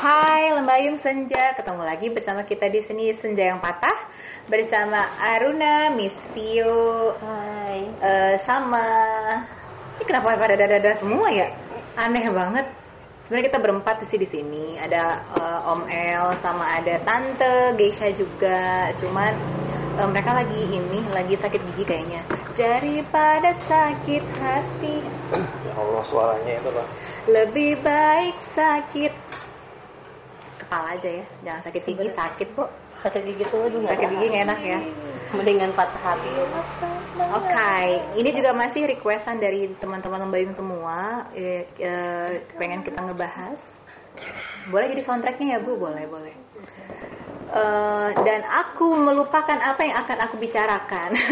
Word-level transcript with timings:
Hai 0.00 0.48
Lembayung 0.56 0.96
Senja, 0.96 1.52
ketemu 1.52 1.84
lagi 1.84 2.08
bersama 2.08 2.40
kita 2.40 2.72
di 2.72 2.80
sini 2.80 3.12
Senja 3.12 3.52
yang 3.52 3.60
Patah 3.60 3.92
bersama 4.48 5.04
Aruna, 5.20 5.92
Miss 5.92 6.16
Vio, 6.32 7.12
Hai. 7.20 7.84
eh, 8.00 8.34
sama 8.40 8.80
ini 10.00 10.04
kenapa 10.08 10.40
pada 10.40 10.56
dada-dada 10.56 10.96
semua 10.96 11.28
ya? 11.28 11.52
Aneh 12.00 12.32
banget. 12.32 12.64
Sebenarnya 13.20 13.52
kita 13.52 13.60
berempat 13.60 14.00
sih 14.08 14.16
di 14.16 14.24
sini. 14.24 14.80
Ada 14.80 15.20
eh, 15.36 15.68
Om 15.68 15.84
El 15.84 16.26
sama 16.40 16.80
ada 16.80 16.96
Tante 17.04 17.76
Geisha 17.76 18.08
juga. 18.08 18.88
Cuman 18.96 19.36
eh, 20.00 20.08
mereka 20.08 20.32
lagi 20.32 20.64
ini 20.64 21.04
lagi 21.12 21.36
sakit 21.36 21.60
gigi 21.60 21.84
kayaknya. 21.84 22.24
Daripada 22.56 23.52
sakit 23.52 24.24
hati, 24.40 24.96
Ya 25.68 25.72
Allah 25.76 26.04
suaranya 26.08 26.56
itu 26.56 26.70
loh. 26.72 26.88
lebih 27.28 27.76
baik 27.84 28.32
sakit 28.56 29.12
kepala 30.70 30.94
aja 30.94 31.10
ya. 31.10 31.26
Jangan 31.42 31.60
sakit 31.66 31.82
gigi, 31.82 32.08
sakit 32.14 32.48
kok. 32.54 32.70
Sakit 33.02 33.22
gigi 33.26 33.44
tuh 33.50 33.66
aduh 33.66 33.82
Sakit 33.90 34.06
gigi 34.06 34.26
nggak 34.30 34.44
enak 34.46 34.60
ya. 34.62 34.78
Mendingan 35.34 35.74
patah 35.74 35.98
hati. 35.98 36.30
Oke, 37.34 37.74
ini 38.14 38.30
juga 38.30 38.54
masih 38.54 38.86
requestan 38.86 39.42
dari 39.42 39.66
teman-teman 39.82 40.30
Lembayung 40.30 40.54
semua. 40.54 41.26
Eh, 41.34 41.66
eh, 41.74 42.46
pengen 42.54 42.86
kita 42.86 43.02
ngebahas. 43.02 43.58
Boleh 44.70 44.86
jadi 44.94 45.02
soundtracknya 45.02 45.58
ya 45.58 45.58
Bu, 45.58 45.74
boleh 45.74 46.06
boleh. 46.06 46.34
Eh, 47.50 48.08
dan 48.22 48.46
aku 48.46 48.94
melupakan 48.94 49.58
apa 49.58 49.82
yang 49.82 49.98
akan 50.06 50.18
aku 50.22 50.38
bicarakan. 50.38 51.10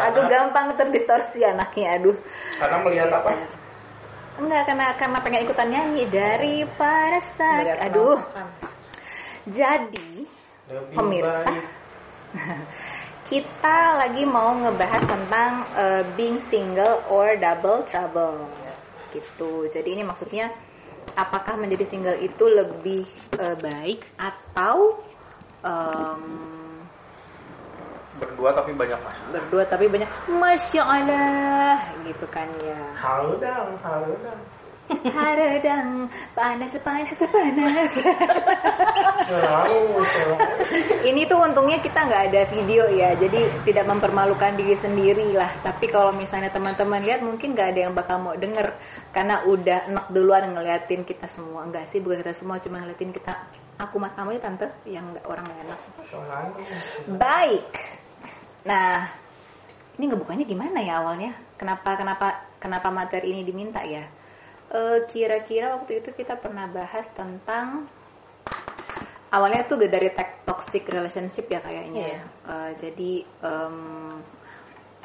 Aku 0.00 0.20
gampang 0.32 0.72
terdistorsi 0.80 1.44
anaknya, 1.44 2.00
aduh. 2.00 2.16
Karena 2.56 2.76
melihat 2.80 3.12
apa? 3.12 3.36
Enggak, 4.40 4.62
karena 4.72 4.86
karena 4.96 5.18
pengen 5.20 5.44
ikutan 5.44 5.68
nyanyi 5.68 6.04
daripada 6.08 7.20
sakit. 7.20 7.60
Melihat 7.60 7.80
Aduh. 7.92 8.18
Jadi 9.44 10.24
Lebih 10.68 10.96
Pemirsa. 10.96 11.52
kita 13.30 13.94
lagi 13.94 14.26
mau 14.26 14.58
ngebahas 14.58 15.06
tentang 15.06 15.52
uh, 15.78 16.02
being 16.18 16.42
single 16.42 16.98
or 17.06 17.38
double 17.38 17.86
trouble 17.86 18.42
gitu 19.14 19.70
jadi 19.70 19.94
ini 19.94 20.02
maksudnya 20.02 20.50
apakah 21.14 21.54
menjadi 21.54 21.86
single 21.86 22.18
itu 22.18 22.44
lebih 22.50 23.06
uh, 23.38 23.54
baik 23.54 24.02
atau 24.18 24.98
um, 25.62 26.59
Berdua 28.20 28.52
tapi 28.52 28.76
banyak 28.76 29.00
masalah. 29.00 29.32
berdua 29.32 29.62
tapi 29.64 29.84
banyak. 29.88 30.10
Masya 30.28 30.82
allah. 30.84 31.80
Gitu 32.04 32.26
kan 32.28 32.48
ya. 32.60 32.80
Halo 33.00 33.40
dong, 33.40 33.68
halo 33.80 34.12
dong. 34.20 34.40
haradang 34.90 36.10
panas 36.34 36.74
panas 36.82 37.14
panas. 37.30 37.92
Ini 41.06 41.22
tuh 41.30 41.38
untungnya 41.38 41.78
kita 41.78 42.10
nggak 42.10 42.22
ada 42.30 42.40
video 42.50 42.90
ya. 42.90 43.14
Jadi 43.14 43.62
tidak 43.64 43.86
mempermalukan 43.86 44.58
diri 44.58 44.74
sendiri 44.82 45.30
lah. 45.32 45.50
Tapi 45.62 45.86
kalau 45.86 46.10
misalnya 46.10 46.50
teman-teman 46.50 47.00
lihat 47.06 47.22
mungkin 47.22 47.54
nggak 47.54 47.68
ada 47.70 47.80
yang 47.88 47.94
bakal 47.94 48.18
mau 48.18 48.34
denger. 48.34 48.74
Karena 49.14 49.46
udah 49.46 49.86
enak 49.88 50.06
duluan 50.10 50.50
ngeliatin 50.50 51.06
kita 51.06 51.30
semua. 51.30 51.62
Enggak 51.64 51.86
sih 51.94 52.02
bukan 52.02 52.26
kita 52.26 52.34
semua 52.34 52.58
cuma 52.58 52.82
ngeliatin 52.82 53.14
kita. 53.14 53.32
Aku 53.80 53.96
mah 53.96 54.12
kamu 54.12 54.36
ya 54.36 54.40
tante 54.42 54.66
yang 54.84 55.06
nggak 55.14 55.24
orang 55.24 55.46
nggak 55.46 55.60
enak. 55.70 55.80
Baik 57.16 57.99
nah 58.64 59.08
ini 60.00 60.08
ngebukanya 60.08 60.48
gimana 60.48 60.80
ya 60.80 61.04
awalnya? 61.04 61.36
Kenapa 61.60 61.96
kenapa 62.00 62.48
kenapa 62.56 62.88
materi 62.88 63.36
ini 63.36 63.44
diminta 63.44 63.84
ya? 63.84 64.08
Eh, 64.70 65.04
kira-kira 65.10 65.76
waktu 65.76 66.00
itu 66.00 66.14
kita 66.16 66.40
pernah 66.40 66.64
bahas 66.70 67.04
tentang 67.12 67.84
awalnya 69.28 69.68
tuh 69.68 69.82
dari 69.84 70.08
toxic 70.48 70.88
relationship 70.88 71.52
ya 71.52 71.60
kayaknya 71.60 72.16
ya. 72.16 72.22
Eh, 72.48 72.70
jadi 72.80 73.12
em, 73.44 73.76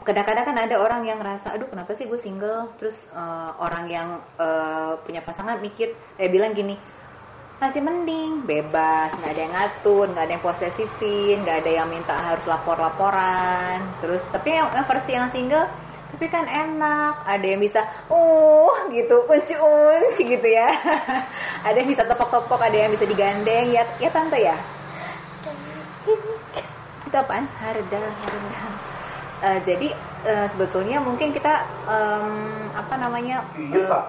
kadang-kadang 0.05 0.45
kan 0.47 0.57
ada 0.69 0.75
orang 0.79 1.01
yang 1.03 1.17
ngerasa 1.17 1.57
aduh 1.57 1.67
kenapa 1.67 1.91
sih 1.91 2.07
gue 2.07 2.19
single? 2.21 2.71
Terus 2.79 3.11
eh, 3.11 3.51
orang 3.59 3.85
yang 3.91 4.09
eh, 4.39 4.93
punya 5.03 5.19
pasangan 5.19 5.59
mikir 5.59 5.91
eh 6.15 6.31
bilang 6.31 6.55
gini 6.55 6.94
masih 7.55 7.79
mending 7.79 8.43
bebas 8.43 9.15
nggak 9.15 9.31
ada 9.31 9.41
yang 9.41 9.53
ngatur 9.55 10.05
nggak 10.11 10.23
ada 10.27 10.33
yang 10.35 10.43
posesifin 10.43 11.37
nggak 11.39 11.57
ada 11.63 11.71
yang 11.71 11.87
minta 11.87 12.15
harus 12.15 12.43
lapor-laporan. 12.43 13.79
Terus 14.03 14.27
tapi 14.27 14.55
yang, 14.55 14.67
yang 14.75 14.85
versi 14.85 15.11
yang 15.15 15.31
single 15.31 15.67
tapi 16.15 16.31
kan 16.31 16.47
enak 16.47 17.27
ada 17.27 17.43
yang 17.43 17.59
bisa 17.59 17.83
uh 18.07 18.75
gitu 18.91 19.23
unci 19.27 19.55
unci 19.55 20.21
gitu 20.31 20.47
ya. 20.47 20.71
Ada 21.67 21.81
yang 21.81 21.89
bisa 21.91 22.07
tepok-tepok 22.07 22.61
ada 22.61 22.77
yang 22.77 22.93
bisa 22.93 23.03
digandeng 23.03 23.73
ya 23.73 23.83
ya 23.99 24.09
tante 24.13 24.39
ya? 24.39 24.55
Itu 27.09 27.15
apaan? 27.19 27.49
Harda 27.59 27.99
harda. 27.99 28.63
Eh, 29.43 29.59
jadi 29.67 29.87
eh, 30.23 30.47
sebetulnya 30.55 31.03
mungkin 31.03 31.35
kita 31.35 31.67
em, 31.83 32.27
apa 32.71 32.95
namanya 32.95 33.43
Iya, 33.59 33.75
eh, 33.75 33.87
Pak. 33.91 34.03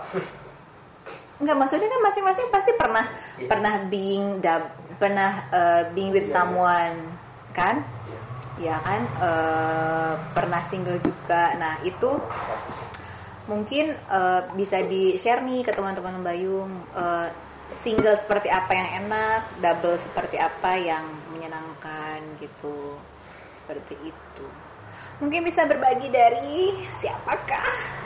Enggak 1.37 1.57
maksudnya 1.57 1.89
kan 1.89 2.01
masing-masing 2.01 2.49
pasti 2.49 2.73
pernah 2.73 3.05
Iya. 3.37 3.49
pernah 3.49 3.75
being 3.87 4.41
dab- 4.41 4.73
pernah 4.97 5.45
uh, 5.53 5.83
being 5.93 6.09
with 6.11 6.29
Iya, 6.29 6.33
iya. 6.33 6.37
someone 6.41 6.97
kan? 7.53 7.85
Ya 8.57 8.81
kan 8.81 9.05
uh, 9.21 10.13
pernah 10.33 10.65
single 10.73 10.97
juga. 11.05 11.53
Nah, 11.61 11.77
itu 11.85 12.09
mungkin 13.47 13.93
uh, 14.09 14.49
bisa 14.57 14.81
di-share 14.81 15.45
nih 15.45 15.61
ke 15.61 15.77
teman-teman 15.77 16.25
Bayung 16.25 16.73
uh, 16.97 17.29
single 17.85 18.17
seperti 18.17 18.49
apa 18.49 18.73
yang 18.73 18.89
enak, 19.05 19.61
double 19.61 20.01
seperti 20.01 20.41
apa 20.41 20.73
yang 20.81 21.05
menyenangkan 21.31 22.25
gitu. 22.41 22.97
Seperti 23.61 23.93
itu. 24.09 24.47
Mungkin 25.21 25.45
bisa 25.45 25.69
berbagi 25.69 26.09
dari 26.09 26.73
siapakah? 26.97 28.06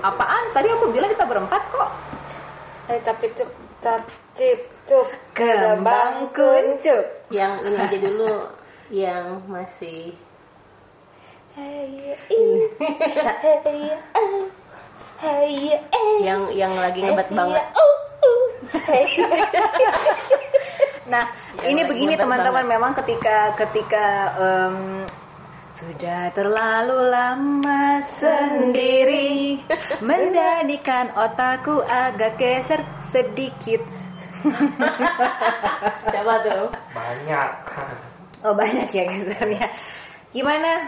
Apaan? 0.00 0.44
Tadi 0.54 0.68
aku 0.70 0.84
bilang 0.92 1.10
kita 1.10 1.24
berempat 1.26 1.62
kok. 1.70 1.90
Eh, 2.90 2.98
cap 3.04 3.16
cip 3.22 3.32
cup, 3.38 3.50
cap 3.84 4.02
cip 4.34 4.60
cup. 4.88 5.06
Kembang 5.32 6.34
kuncup. 6.34 7.04
Yang 7.30 7.52
ini 7.70 7.76
aja 7.78 7.98
dulu 8.02 8.34
yang 8.90 9.24
masih 9.46 10.18
Hey, 11.50 12.14
eh, 12.14 12.18
hey, 13.42 13.90
eh, 13.90 14.46
hey, 15.18 15.54
eh, 15.74 16.18
yang 16.22 16.46
yang 16.54 16.78
lagi 16.78 17.02
ngebet 17.02 17.26
hey, 17.26 17.36
banget. 17.36 17.64
uh, 17.74 17.98
uh, 18.22 18.46
hey. 18.86 19.06
Nah, 21.10 21.26
Yang 21.58 21.70
ini 21.74 21.82
begini 21.90 22.14
teman-teman 22.14 22.64
memang 22.70 22.94
ketika 23.02 23.50
ketika 23.58 24.30
em, 24.38 25.02
sudah 25.80 26.28
terlalu 26.36 27.08
lama 27.08 28.04
sendiri 28.20 29.56
menjadikan 30.04 31.08
otakku 31.16 31.80
agak 31.88 32.36
geser 32.36 32.84
sedikit. 33.08 33.80
Siapa 36.12 36.34
tuh? 36.44 36.68
Banyak. 36.92 37.50
Oh 38.44 38.52
banyak 38.52 38.92
ya 38.92 39.08
gesernya. 39.08 39.72
Gimana? 40.36 40.84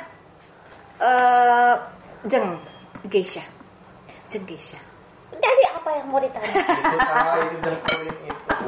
Eh 1.00 1.74
Jeng 2.28 2.60
Geisha. 3.08 3.40
Jeng 4.28 4.44
Geisha. 4.44 4.76
Jadi 5.32 5.64
apa 5.72 5.88
yang 5.96 6.06
mau 6.12 6.20
ditanya? 6.20 6.52
Itu 6.84 6.98
salah, 7.08 7.40
itu 7.40 7.56
jengkolin 7.64 8.16
itu. 8.28 8.64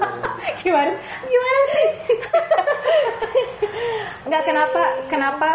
Gimana? 0.65 0.93
Gimana 1.29 1.59
sih? 1.69 1.89
Enggak 4.25 4.43
kenapa 4.49 4.83
kenapa 5.13 5.49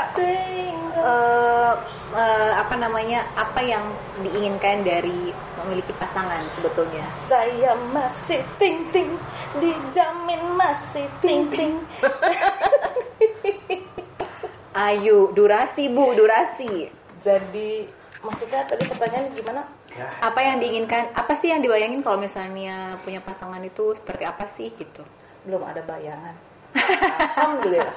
eh, 1.01 1.73
eh, 2.15 2.51
apa 2.59 2.75
namanya 2.75 3.23
apa 3.35 3.59
yang 3.63 3.83
diinginkan 4.21 4.83
dari 4.83 5.31
memiliki 5.63 5.93
pasangan 5.95 6.43
sebetulnya 6.57 7.05
Saya 7.15 7.75
masih 7.91 8.43
ting 8.59 8.87
ting, 8.91 9.15
dijamin 9.59 10.41
masih 10.55 11.05
ting 11.23 11.47
ting. 11.51 11.73
ayu 14.89 15.33
durasi 15.35 15.91
bu 15.91 16.15
durasi 16.15 16.87
Jadi 17.19 17.83
maksudnya 18.23 18.63
tadi 18.63 18.83
pertanyaan 18.87 19.27
gimana? 19.35 19.61
Ya, 19.91 20.07
apa 20.23 20.39
yang 20.39 20.61
diinginkan 20.61 21.11
apa 21.17 21.33
sih 21.41 21.49
yang 21.51 21.59
dibayangin 21.59 22.05
kalau 22.05 22.21
misalnya 22.21 22.95
punya 23.03 23.19
pasangan 23.19 23.59
itu 23.65 23.97
seperti 23.97 24.23
apa 24.23 24.45
sih 24.47 24.71
gitu 24.77 25.03
Belum 25.43 25.63
ada 25.65 25.83
bayangan. 25.83 26.48
Alhamdulillah. 26.75 27.93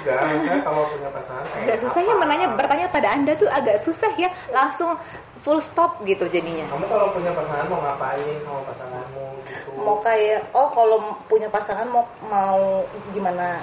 enggak. 0.00 0.20
Saya 0.46 0.60
kalau 0.64 0.82
punya 0.88 1.08
pasangan 1.12 1.44
kayak 1.44 1.64
agak 1.68 1.78
susah 1.82 2.00
ya 2.00 2.14
menanya 2.16 2.46
bertanya 2.56 2.86
pada 2.88 3.08
anda 3.12 3.32
tuh 3.36 3.48
agak 3.50 3.76
susah 3.84 4.12
ya 4.16 4.30
langsung 4.48 4.96
full 5.44 5.60
stop 5.60 6.00
gitu 6.02 6.24
jadinya 6.26 6.66
Kamu 6.66 6.86
kalau 6.88 7.06
punya 7.12 7.30
pasangan 7.30 7.66
mau 7.68 7.80
ngapain 7.84 8.36
sama 8.42 8.60
pasanganmu 8.66 9.24
gitu? 9.44 9.68
Mau 9.76 9.96
kayak 10.00 10.40
oh 10.52 10.68
kalau 10.72 10.96
punya 11.28 11.48
pasangan 11.48 11.86
mau 11.86 12.04
mau 12.26 12.82
gimana? 13.12 13.60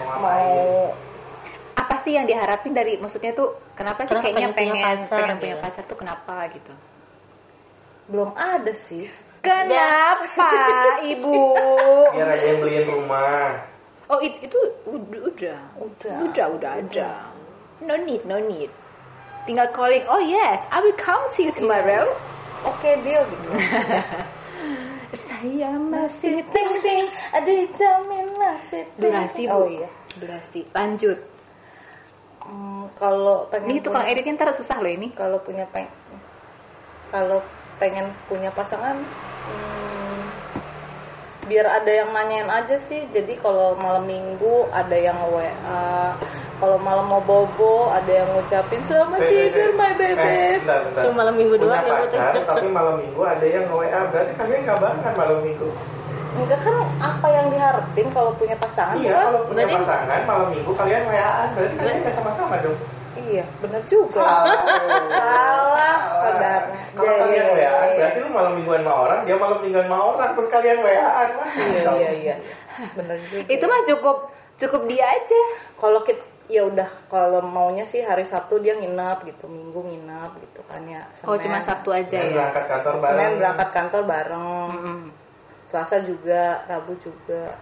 Mau 0.00 0.06
Mau 0.06 0.20
ngapain? 0.22 1.08
apa 1.80 1.94
sih 2.04 2.12
yang 2.14 2.28
diharapin 2.28 2.70
dari 2.70 3.00
maksudnya 3.00 3.32
tuh 3.32 3.56
kenapa 3.74 4.04
sih 4.04 4.12
Kenapa 4.14 4.24
kayaknya 4.30 4.48
pengen 4.52 4.54
punya 4.54 4.84
pengen 4.84 5.00
pacar 5.02 5.18
pengen 5.18 5.36
punya 5.40 5.56
pacar 5.58 5.82
tuh 5.88 5.98
kenapa 5.98 6.34
gitu 6.54 6.72
belum 8.06 8.30
ada 8.36 8.72
sih 8.76 9.10
Kenapa, 9.40 10.52
Ibu? 11.16 11.32
Biar 12.12 12.28
ada 12.28 12.44
yang 12.44 12.60
beliin 12.60 12.84
rumah. 12.84 13.64
Oh, 14.10 14.18
it- 14.18 14.42
itu 14.42 14.58
ud- 14.84 15.06
udah. 15.06 15.60
Udah. 15.78 16.16
Udah, 16.20 16.46
udah 16.50 16.70
ada. 16.76 17.30
No 17.80 17.94
need, 17.96 18.26
no 18.26 18.36
need. 18.36 18.68
Tinggal 19.42 19.70
calling. 19.70 20.02
Oh 20.04 20.18
yes, 20.18 20.60
I 20.68 20.78
will 20.78 20.94
come 20.94 21.22
to 21.30 21.40
you 21.40 21.50
tomorrow. 21.50 22.10
oke 22.60 22.84
deal 23.00 23.24
gitu 23.24 23.48
Saya 25.26 25.72
masih 25.74 26.44
ting 26.46 26.70
ting 26.78 27.08
dijamin 27.40 28.28
masih 28.36 28.84
ting, 28.94 29.08
durasi. 29.08 29.42
Bu. 29.44 29.56
oh 29.56 29.66
iya 29.66 29.88
Durasi. 30.12 30.60
Lanjut. 30.70 31.18
Hmm, 32.40 32.84
kalau 32.94 33.48
pengen 33.48 33.66
Ini 33.66 33.78
tukang 33.80 34.04
punya- 34.04 34.12
editnya 34.12 34.36
ntar 34.36 34.52
susah 34.52 34.76
loh 34.76 34.88
ini. 34.88 35.08
kalau 35.10 35.38
punya 35.38 35.64
peng 35.68 35.88
kalau 37.08 37.40
pengen 37.76 38.06
punya 38.26 38.50
pasangan 38.50 38.94
hmm, 38.94 39.99
biar 41.50 41.66
ada 41.66 41.90
yang 41.90 42.14
nanyain 42.14 42.46
aja 42.46 42.78
sih 42.78 43.10
jadi 43.10 43.34
kalau 43.36 43.74
malam 43.74 44.06
minggu 44.06 44.70
ada 44.70 44.94
yang 44.94 45.18
WA 45.26 46.14
kalau 46.56 46.78
malam 46.78 47.08
mau 47.08 47.18
bobo 47.18 47.90
ada 47.90 48.06
yang 48.06 48.28
ngucapin 48.30 48.78
selamat 48.86 49.18
Eh, 49.18 49.26
eh, 49.26 49.32
tidur 49.50 49.66
eh, 49.66 49.74
my 49.74 49.92
baby 49.96 50.20
eh, 50.22 50.54
bentar, 50.60 50.78
bentar. 50.86 51.02
Cuma 51.02 51.14
malam 51.18 51.34
minggu 51.34 51.54
doang 51.56 51.80
ya, 51.80 51.90
Bu. 51.90 52.02
pacar, 52.06 52.32
tapi 52.46 52.68
malam 52.68 52.94
minggu 53.00 53.20
ada 53.24 53.42
yang 53.42 53.64
nge-WA. 53.64 54.00
Berarti 54.12 54.32
kalian 54.36 54.60
nggak 54.62 54.78
banget 54.78 55.12
malam 55.16 55.38
minggu. 55.40 55.68
enggak 56.30 56.60
kan 56.62 56.74
apa 57.02 57.26
yang 57.26 57.46
diharapin 57.50 58.06
kalau 58.14 58.30
punya 58.38 58.54
pasangan 58.54 58.94
Iya, 58.94 59.10
kan? 59.10 59.24
kalau 59.26 59.40
punya 59.50 59.64
berarti- 59.66 59.76
pasangan 59.82 60.20
malam 60.22 60.48
minggu 60.54 60.70
kalian 60.78 61.02
WA-an. 61.02 61.48
Berarti 61.58 61.74
kalian 61.74 61.96
nggak 61.98 62.14
sama-sama 62.14 62.54
dong. 62.62 62.78
Iya 63.22 63.44
benar 63.58 63.82
juga 63.84 64.16
Salah. 64.16 64.60
salah 65.10 65.98
saudara 66.12 66.66
Kalau 66.90 67.06
Iya, 67.06 67.22
kalian 67.22 67.44
iya, 67.46 67.68
WA-an, 67.70 67.86
iya. 67.86 67.96
berarti 67.96 68.18
lu 68.18 68.28
malam 68.30 68.52
mingguan 68.52 68.82
sama 68.82 68.94
orang, 69.00 69.18
dia 69.22 69.36
malam 69.36 69.58
mingguan 69.58 69.86
sama 69.86 69.98
orang, 70.06 70.30
terus 70.34 70.48
kalian 70.48 70.78
WA-an. 70.80 71.28
Iya 71.54 71.90
iya 71.94 72.10
iya 72.12 72.34
benar 72.92 73.16
juga 73.20 73.46
Itu 73.46 73.64
mah 73.64 73.82
cukup 73.84 74.16
cukup 74.56 74.80
dia 74.84 75.06
aja. 75.06 75.42
kalau 75.74 76.00
kita 76.00 76.20
ya 76.46 76.66
udah 76.66 76.90
kalau 77.06 77.38
maunya 77.40 77.84
sih 77.84 78.00
hari 78.00 78.22
Sabtu 78.22 78.58
dia 78.58 78.74
nginep 78.74 79.22
gitu 79.24 79.46
minggu 79.46 79.80
nginep 79.80 80.30
gitu 80.40 80.60
kan 80.64 80.82
ya 80.82 81.06
Oh, 81.22 81.36
cuma 81.36 81.60
Sabtu 81.60 81.88
aja 81.90 82.10
Senin 82.18 82.34
ya. 82.34 82.50
berangkat 82.50 82.64
kantor 82.68 82.92
bareng. 82.92 83.06
Senin 83.08 83.32
berangkat 83.36 83.68
kantor 83.70 84.02
bareng 84.04 84.46
Mm-mm. 84.68 85.00
Selasa 85.64 85.96
juga 86.00 86.42
Rabu 86.66 86.92
juga 86.96 87.54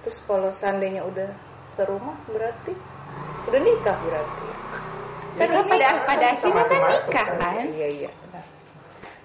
terus 0.00 0.20
kalau 0.22 0.52
seandainya 0.52 1.00
udah 1.00 1.32
serumah 1.66 2.12
berarti 2.26 2.76
udah 3.44 3.58
nikah 3.58 3.96
berarti 3.98 4.46
Kan 5.34 5.48
Iya, 5.48 5.62
pada 5.64 5.88
pada 6.04 6.26
akhirnya 6.30 6.64
kan 6.64 6.80
nikah 6.86 7.26
kan. 7.28 7.38
kan. 7.56 7.66
iya 7.68 7.88
iya 7.90 8.10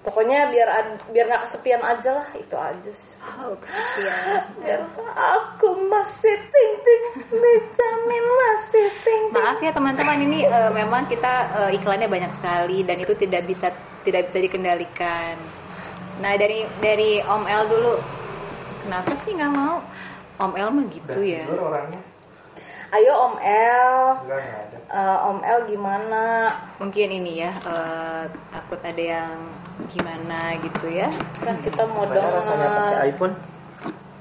pokoknya 0.00 0.48
biar 0.48 0.64
ad- 0.66 1.04
biar 1.08 1.28
nggak 1.28 1.44
kesepian 1.44 1.82
aja 1.82 2.10
lah 2.14 2.28
itu 2.34 2.56
aja 2.56 2.90
sih 2.90 3.10
Oh, 3.36 3.52
kesepian. 3.54 4.42
biar 4.58 4.80
aku 5.12 5.68
masih 5.84 6.40
ting 6.42 6.72
ting 6.80 7.04
dijamin 7.30 8.24
masih 8.26 8.86
ting 8.98 9.22
ting 9.28 9.36
Maaf 9.36 9.60
ya 9.60 9.70
teman-teman 9.70 10.16
ini 10.18 10.42
eh, 10.42 10.70
memang 10.72 11.04
kita 11.04 11.32
eh, 11.54 11.76
iklannya 11.76 12.08
banyak 12.08 12.32
sekali 12.34 12.80
dan 12.80 12.96
itu 12.96 13.12
tidak 13.14 13.44
bisa 13.44 13.68
tidak 14.00 14.26
bisa 14.26 14.40
dikendalikan. 14.40 15.36
Nah 16.18 16.32
dari 16.34 16.64
dari 16.80 17.20
Om 17.20 17.44
El 17.44 17.64
dulu, 17.66 17.92
kenapa 18.80 19.12
sih 19.20 19.32
nggak 19.32 19.52
mau? 19.52 19.84
Om 20.38 20.52
El 20.54 20.68
mah 20.70 20.84
gitu 20.88 21.20
ya. 21.20 21.44
orangnya. 21.46 22.00
ayo 22.90 23.12
Om 23.22 23.34
El 23.36 24.00
Enggak, 24.18 24.69
Eh, 24.90 25.18
Om 25.22 25.38
El 25.40 25.60
gimana 25.66 26.50
Mungkin 26.76 27.08
ini 27.12 27.38
ya 27.38 27.54
eh, 27.54 28.22
takut 28.50 28.82
ada 28.82 28.98
yang 28.98 29.38
gimana 29.86 30.58
gitu 30.58 30.90
ya. 30.90 31.06
kan 31.40 31.56
kita 31.58 31.86
mau 31.86 32.04
Gimana 32.04 32.26
rasanya 32.32 32.68
pakai 32.68 32.98
iPhone? 33.08 33.34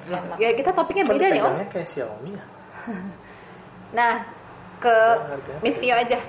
Enak. 0.08 0.38
Ya 0.38 0.50
kita 0.54 0.70
topiknya 0.72 1.04
Kan 1.04 1.12
beda 1.12 1.26
nih 1.28 1.42
Om. 1.42 1.54
kayak 1.68 1.88
Xiaomi 1.88 2.32
ya. 2.32 2.44
Nah 3.98 4.14
ke 4.78 4.96
Miss 5.60 5.78
Vio 5.78 5.92
aja. 5.92 6.20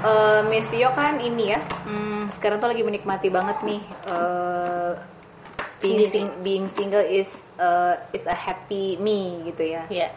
Eh, 0.00 0.40
Miss 0.46 0.68
Vio 0.68 0.88
kan 0.90 1.16
ini 1.16 1.52
ya, 1.52 1.60
hmm, 1.84 2.28
sekarang 2.30 2.56
tuh 2.56 2.68
lagi 2.68 2.80
menikmati 2.80 3.28
banget 3.28 3.60
nih. 3.60 3.80
eh, 4.06 4.92
being, 5.78 6.08
sing- 6.08 6.36
being 6.40 6.66
single 6.70 7.00
is 7.02 7.28
eh, 7.56 7.96
is 8.12 8.24
a 8.24 8.32
happy 8.34 8.96
me 8.96 9.44
gitu 9.44 9.64
ya. 9.66 9.84
Iya. 9.86 10.08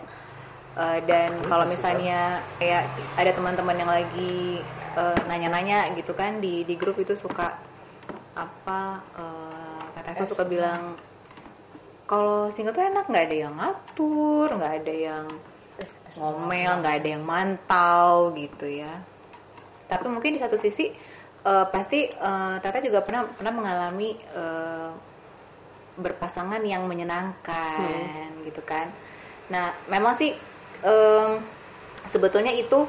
Eh, 0.73 0.99
dan 1.05 1.37
kalau 1.45 1.69
misalnya 1.69 2.41
kayak 2.57 2.89
ada 3.13 3.29
teman-teman 3.29 3.77
yang 3.77 3.91
lagi 3.93 4.57
eh, 4.97 5.17
nanya-nanya 5.29 5.93
gitu 5.93 6.17
kan 6.17 6.41
di 6.41 6.65
di 6.65 6.73
grup 6.73 6.97
itu 6.97 7.13
suka 7.13 7.61
apa 8.33 8.97
eh, 9.13 10.01
kata 10.01 10.25
suka 10.25 10.49
bilang 10.49 10.97
kalau 12.09 12.49
single 12.49 12.73
tuh 12.73 12.89
enak 12.89 13.05
nggak 13.05 13.25
ada 13.29 13.37
yang 13.37 13.53
ngatur 13.53 14.47
nggak 14.57 14.73
ada 14.81 14.93
yang 14.93 15.25
ngomel 16.17 16.71
nggak 16.81 16.95
ada 17.05 17.09
yang 17.21 17.23
mantau 17.25 18.33
gitu 18.33 18.65
ya. 18.65 18.97
Tapi 19.85 20.09
mungkin 20.09 20.33
di 20.33 20.41
satu 20.41 20.57
sisi 20.57 20.89
eh, 21.45 21.65
pasti 21.69 22.09
eh, 22.09 22.55
Tata 22.57 22.81
juga 22.81 23.05
pernah 23.05 23.29
pernah 23.29 23.53
mengalami 23.53 24.17
eh, 24.17 24.89
berpasangan 26.01 26.65
yang 26.65 26.89
menyenangkan 26.89 28.41
gitu 28.41 28.65
kan. 28.65 28.89
Nah 29.53 29.69
memang 29.85 30.17
sih 30.17 30.33
em, 30.83 31.41
sebetulnya 32.11 32.53
itu 32.53 32.85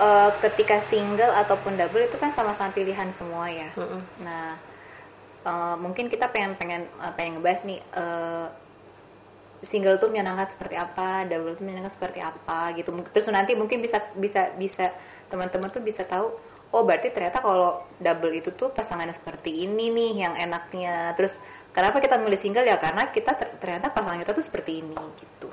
eh, 0.00 0.30
ketika 0.42 0.82
single 0.90 1.32
ataupun 1.32 1.76
double 1.76 2.04
itu 2.04 2.16
kan 2.18 2.32
sama-sama 2.32 2.72
pilihan 2.72 3.12
semua 3.14 3.46
ya 3.52 3.70
Mm-mm. 3.76 4.00
nah 4.24 4.56
eh, 5.44 5.76
mungkin 5.78 6.08
kita 6.08 6.32
pengen 6.32 6.56
pengen 6.56 6.88
eh, 6.88 7.12
pengen 7.14 7.38
ngebahas 7.38 7.62
nih 7.68 7.80
eh, 7.80 8.48
single 9.64 9.96
tuh 9.96 10.12
menyenangkan 10.12 10.52
seperti 10.52 10.76
apa, 10.76 11.24
double 11.24 11.56
tuh 11.56 11.64
menyenangkan 11.64 11.96
seperti 11.96 12.20
apa 12.20 12.76
gitu. 12.76 12.92
Terus 13.10 13.26
nanti 13.32 13.56
mungkin 13.56 13.80
bisa 13.80 13.96
bisa 14.12 14.52
bisa 14.60 14.92
teman-teman 15.32 15.72
tuh 15.72 15.80
bisa 15.80 16.04
tahu 16.04 16.36
oh 16.74 16.82
berarti 16.84 17.08
ternyata 17.08 17.40
kalau 17.40 17.80
double 17.96 18.34
itu 18.34 18.52
tuh 18.52 18.68
pasangannya 18.74 19.16
seperti 19.16 19.64
ini 19.64 19.88
nih 19.88 20.12
yang 20.28 20.34
enaknya. 20.36 21.16
Terus 21.16 21.40
kenapa 21.72 22.02
kita 22.04 22.20
milih 22.20 22.36
single 22.36 22.66
ya 22.68 22.76
karena 22.76 23.08
kita 23.08 23.32
ter- 23.34 23.56
ternyata 23.56 23.88
pasangan 23.88 24.20
kita 24.20 24.36
tuh 24.36 24.44
seperti 24.44 24.84
ini 24.84 24.96
gitu. 25.16 25.48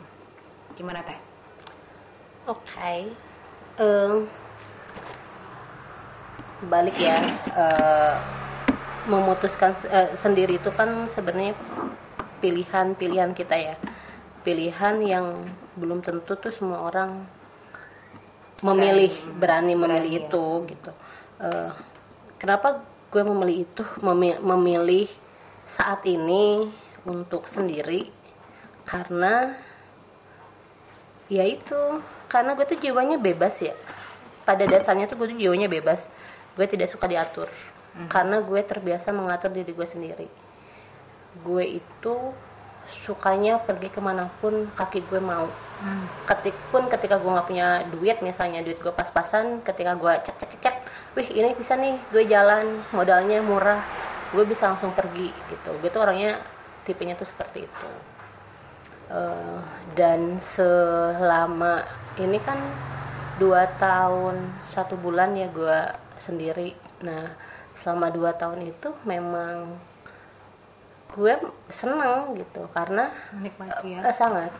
Gimana 0.75 1.07
teh? 1.07 1.30
Oke. 2.47 3.13
Em, 3.77 4.25
balik 6.67 6.97
ya. 6.97 7.17
eh, 7.53 8.15
memutuskan 9.09 9.73
eh, 9.89 10.13
sendiri 10.13 10.61
itu 10.61 10.69
kan 10.73 11.09
sebenarnya 11.09 11.57
pilihan-pilihan 12.41 13.33
kita 13.33 13.55
ya. 13.57 13.75
Pilihan 14.41 14.95
yang 15.05 15.25
belum 15.77 16.01
tentu 16.01 16.37
tuh 16.37 16.53
semua 16.53 16.85
orang 16.85 17.25
memilih 18.61 19.09
berani, 19.37 19.73
memilih 19.73 20.11
itu 20.25 20.45
gitu. 20.69 20.91
Eh, 21.41 21.71
kenapa 22.37 22.81
gue 23.09 23.23
memilih 23.25 23.57
itu 23.65 23.83
memi- 24.01 24.41
memilih 24.41 25.09
saat 25.65 26.05
ini 26.05 26.69
untuk 27.05 27.49
sendiri 27.49 28.11
karena 28.85 29.55
ya 31.25 31.41
itu 31.47 31.79
karena 32.31 32.55
gue 32.55 32.63
tuh 32.63 32.79
jiwanya 32.79 33.19
bebas 33.19 33.59
ya. 33.59 33.75
Pada 34.47 34.63
dasarnya 34.63 35.11
tuh 35.11 35.19
gue 35.19 35.35
tuh 35.35 35.39
jiwanya 35.43 35.67
bebas. 35.67 36.07
Gue 36.55 36.63
tidak 36.63 36.87
suka 36.87 37.11
diatur. 37.11 37.51
Karena 38.07 38.39
gue 38.39 38.63
terbiasa 38.63 39.11
mengatur 39.11 39.51
diri 39.51 39.75
gue 39.75 39.83
sendiri. 39.83 40.27
Gue 41.43 41.83
itu 41.83 42.15
sukanya 43.03 43.59
pergi 43.59 43.91
ke 43.91 43.99
mana 43.99 44.31
pun 44.39 44.71
kaki 44.79 45.03
gue 45.11 45.19
mau. 45.19 45.51
Ketik 46.23 46.55
pun 46.71 46.87
ketika 46.87 47.19
gue 47.19 47.27
nggak 47.27 47.47
punya 47.51 47.83
duit 47.91 48.23
misalnya 48.23 48.63
duit 48.63 48.79
gue 48.79 48.93
pas-pasan 48.95 49.59
ketika 49.67 49.99
gue 49.99 50.13
cek 50.23 50.35
cek 50.39 50.49
cek 50.55 50.61
cek 50.61 50.75
wih 51.17 51.27
ini 51.33 51.57
bisa 51.57 51.73
nih 51.73 51.97
gue 52.13 52.23
jalan 52.29 52.85
modalnya 52.93 53.41
murah 53.41 53.81
gue 54.31 54.43
bisa 54.47 54.71
langsung 54.71 54.95
pergi 54.95 55.35
gitu. 55.51 55.71
Gue 55.83 55.89
tuh 55.91 55.99
orangnya 55.99 56.39
tipenya 56.87 57.19
tuh 57.19 57.27
seperti 57.27 57.67
itu. 57.67 57.89
Eh, 59.11 59.59
dan 59.99 60.39
selama 60.39 61.83
ini 62.21 62.37
kan 62.41 62.57
dua 63.41 63.65
tahun 63.81 64.37
satu 64.69 64.93
bulan 64.99 65.33
ya 65.33 65.49
gue 65.49 65.79
sendiri 66.21 66.77
nah 67.01 67.33
selama 67.73 68.13
dua 68.13 68.31
tahun 68.37 68.69
itu 68.69 68.93
memang 69.03 69.73
gue 71.11 71.33
seneng 71.67 72.37
gitu 72.39 72.69
karena 72.71 73.11
Menikmati 73.35 73.87
ya. 73.97 73.99
eh, 74.05 74.15
sangat 74.15 74.51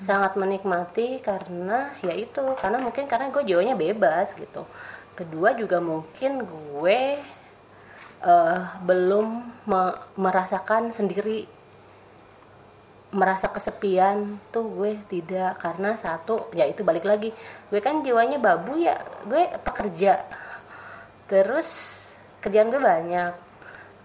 sangat 0.00 0.32
menikmati 0.38 1.20
karena 1.20 1.92
ya 2.00 2.14
itu 2.16 2.40
karena 2.56 2.80
mungkin 2.80 3.04
karena 3.04 3.28
gue 3.28 3.42
jiwanya 3.44 3.76
bebas 3.76 4.32
gitu 4.32 4.64
kedua 5.12 5.52
juga 5.58 5.76
mungkin 5.82 6.46
gue 6.46 7.20
eh, 8.24 8.58
belum 8.86 9.26
me- 9.68 9.98
merasakan 10.16 10.88
sendiri 10.94 11.44
merasa 13.10 13.50
kesepian 13.50 14.38
tuh 14.54 14.70
gue 14.70 14.94
tidak 15.10 15.58
karena 15.58 15.98
satu 15.98 16.46
ya 16.54 16.62
itu 16.70 16.86
balik 16.86 17.02
lagi 17.02 17.34
gue 17.66 17.80
kan 17.82 18.06
jiwanya 18.06 18.38
babu 18.38 18.78
ya 18.78 19.02
gue 19.26 19.50
pekerja. 19.66 20.22
Terus 21.26 21.66
kerjaan 22.42 22.70
gue 22.70 22.82
banyak. 22.82 23.32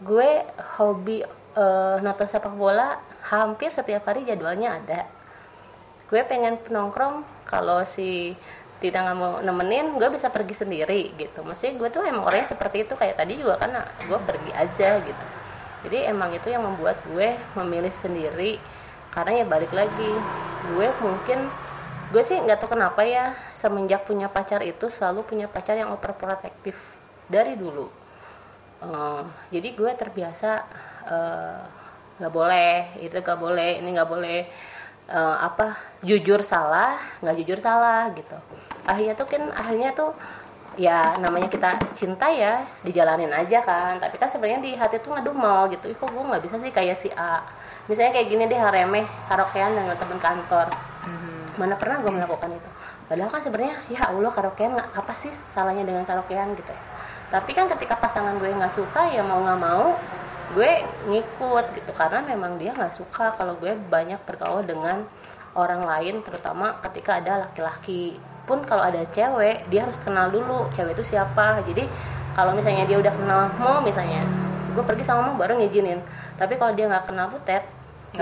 Gue 0.01 0.41
hobi 0.77 1.21
eh, 1.55 1.97
nonton 2.01 2.27
sepak 2.29 2.53
bola 2.57 2.97
hampir 3.29 3.69
setiap 3.69 4.09
hari 4.09 4.25
jadwalnya 4.25 4.81
ada. 4.81 5.01
Gue 6.09 6.21
pengen 6.25 6.61
penongkrong 6.61 7.45
kalau 7.45 7.85
si 7.85 8.33
tidak 8.83 9.07
nggak 9.07 9.17
mau 9.17 9.39
nemenin 9.39 9.97
gue 9.97 10.09
bisa 10.13 10.29
pergi 10.33 10.53
sendiri 10.65 11.13
gitu. 11.17 11.45
Maksudnya 11.45 11.73
gue 11.77 11.89
tuh 11.93 12.03
emang 12.05 12.25
orangnya 12.25 12.53
seperti 12.53 12.85
itu 12.89 12.93
kayak 12.97 13.21
tadi 13.21 13.37
juga 13.37 13.61
kan 13.61 13.71
gue 14.01 14.19
pergi 14.25 14.51
aja 14.53 14.89
gitu. 15.01 15.25
Jadi 15.85 15.97
emang 16.09 16.33
itu 16.33 16.49
yang 16.49 16.65
membuat 16.65 16.97
gue 17.05 17.37
memilih 17.53 17.93
sendiri 17.93 18.57
karena 19.15 19.31
ya 19.41 19.45
balik 19.47 19.71
lagi 19.71 20.11
gue 20.75 20.87
mungkin 20.99 21.47
gue 22.11 22.21
sih 22.21 22.37
nggak 22.37 22.61
tahu 22.61 22.75
kenapa 22.75 23.01
ya 23.07 23.33
semenjak 23.57 24.05
punya 24.05 24.29
pacar 24.29 24.61
itu 24.61 24.91
selalu 24.91 25.25
punya 25.25 25.47
pacar 25.49 25.73
yang 25.79 25.89
overprotective 25.89 26.77
dari 27.25 27.57
dulu. 27.57 27.89
Eh, 28.83 29.23
jadi 29.49 29.67
gue 29.73 29.91
terbiasa 29.97 30.51
eh, 31.09 31.61
nggak 32.21 32.33
boleh 32.33 32.99
itu 33.01 33.15
nggak 33.15 33.39
boleh 33.39 33.71
ini 33.81 33.89
nggak 33.95 34.09
boleh 34.11 34.39
eh, 35.09 35.37
apa 35.41 35.79
jujur 36.05 36.43
salah 36.45 36.99
nggak 37.23 37.35
jujur 37.41 37.59
salah 37.63 38.11
gitu. 38.13 38.37
Akhirnya 38.85 39.15
tuh 39.17 39.27
kan 39.31 39.43
akhirnya 39.55 39.91
tuh 39.97 40.11
ya 40.75 41.15
namanya 41.23 41.47
kita 41.47 41.79
cinta 41.95 42.29
ya 42.29 42.67
dijalanin 42.85 43.33
aja 43.33 43.63
kan. 43.65 43.97
Tapi 43.97 44.15
kan 44.21 44.29
sebenarnya 44.29 44.61
di 44.61 44.71
hati 44.77 45.01
tuh 45.01 45.15
ngedumel 45.17 45.73
gitu. 45.73 45.89
Ih 45.89 45.97
kok 45.97 46.11
gue 46.11 46.21
nggak 46.21 46.43
bisa 46.45 46.55
sih 46.61 46.69
kayak 46.69 46.97
si 46.99 47.09
A 47.15 47.41
misalnya 47.85 48.17
kayak 48.17 48.27
gini 48.29 48.43
deh 48.49 48.59
remeh 48.59 49.05
karaokean 49.29 49.71
dengan 49.77 49.95
teman 49.97 50.19
kantor. 50.19 50.67
Mana 51.55 51.79
pernah 51.79 52.03
gue 52.03 52.11
melakukan 52.11 52.51
itu. 52.51 52.69
Padahal 53.07 53.31
kan 53.31 53.39
sebenarnya 53.39 53.79
ya 53.87 54.11
Allah 54.11 54.27
karaokean 54.27 54.75
apa 54.75 55.13
sih 55.15 55.31
salahnya 55.55 55.87
dengan 55.87 56.03
karaokean? 56.03 56.51
gitu 56.59 56.67
ya. 56.67 56.81
Tapi 57.31 57.51
kan 57.55 57.71
ketika 57.71 57.95
pasangan 57.95 58.35
gue 58.37 58.51
nggak 58.51 58.75
suka 58.75 59.07
ya 59.07 59.23
mau 59.23 59.39
nggak 59.39 59.59
mau 59.63 59.95
gue 60.51 60.71
ngikut 61.07 61.65
gitu. 61.79 61.91
Karena 61.95 62.19
memang 62.27 62.59
dia 62.59 62.75
nggak 62.75 62.91
suka 62.91 63.31
kalau 63.39 63.55
gue 63.55 63.71
banyak 63.71 64.19
bergaul 64.27 64.67
dengan 64.67 65.07
orang 65.55 65.87
lain 65.87 66.19
terutama 66.27 66.75
ketika 66.83 67.23
ada 67.23 67.47
laki-laki. 67.47 68.19
Pun 68.43 68.61
kalau 68.67 68.83
ada 68.83 69.07
cewek 69.09 69.71
dia 69.71 69.87
harus 69.87 69.95
kenal 70.03 70.27
dulu 70.27 70.67
cewek 70.75 70.99
itu 70.99 71.15
siapa. 71.15 71.63
Jadi 71.63 71.87
kalau 72.35 72.51
misalnya 72.51 72.83
dia 72.83 72.99
udah 72.99 73.13
kenal 73.15 73.47
mau 73.55 73.79
misalnya 73.79 74.27
gue 74.75 74.83
pergi 74.83 75.07
sama 75.07 75.31
mau 75.31 75.39
baru 75.39 75.55
ngizinin. 75.55 76.03
Tapi 76.35 76.59
kalau 76.59 76.75
dia 76.75 76.91
nggak 76.91 77.07
kenal 77.07 77.31
butet 77.31 77.63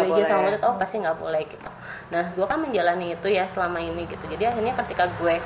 izin 0.01 0.25
sama 0.25 0.49
butet 0.49 0.61
oh 0.65 0.75
pasti 0.81 0.95
nggak 0.97 1.17
boleh 1.21 1.41
gitu. 1.45 1.69
Nah 2.09 2.33
gue 2.33 2.45
kan 2.49 2.57
menjalani 2.57 3.13
itu 3.13 3.27
ya 3.29 3.45
selama 3.45 3.77
ini 3.77 4.09
gitu. 4.09 4.25
Jadi 4.25 4.43
akhirnya 4.49 4.73
ketika 4.81 5.05
gue 5.21 5.37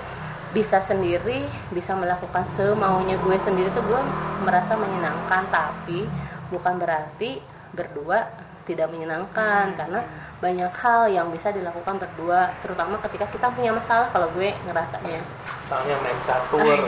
bisa 0.56 0.80
sendiri 0.80 1.44
bisa 1.76 1.92
melakukan 1.92 2.48
semaunya 2.56 3.20
gue 3.20 3.38
sendiri 3.44 3.68
tuh 3.76 3.84
gue 3.84 4.02
merasa 4.48 4.80
menyenangkan. 4.80 5.44
Tapi 5.52 6.08
bukan 6.48 6.80
berarti 6.80 7.44
berdua 7.76 8.48
tidak 8.68 8.92
menyenangkan 8.92 9.72
karena 9.80 10.04
banyak 10.44 10.74
hal 10.84 11.08
yang 11.08 11.32
bisa 11.32 11.50
dilakukan 11.56 11.98
berdua 11.98 12.52
terutama 12.60 13.00
ketika 13.00 13.26
kita 13.32 13.48
punya 13.50 13.72
masalah 13.72 14.12
kalau 14.12 14.28
gue 14.36 14.52
ngerasanya. 14.68 15.24
Misalnya 15.64 15.96
main 16.04 16.20
catur. 16.28 16.80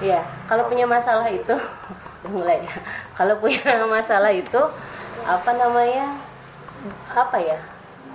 Iya, 0.00 0.24
kalau 0.48 0.64
punya 0.64 0.88
masalah 0.88 1.28
itu 1.28 1.52
mulai. 2.32 2.64
Ya. 2.64 2.76
Kalau 3.12 3.36
punya 3.36 3.84
masalah 3.84 4.32
itu 4.32 4.60
apa 5.28 5.50
namanya? 5.52 6.16
Apa 7.12 7.38
ya? 7.38 7.58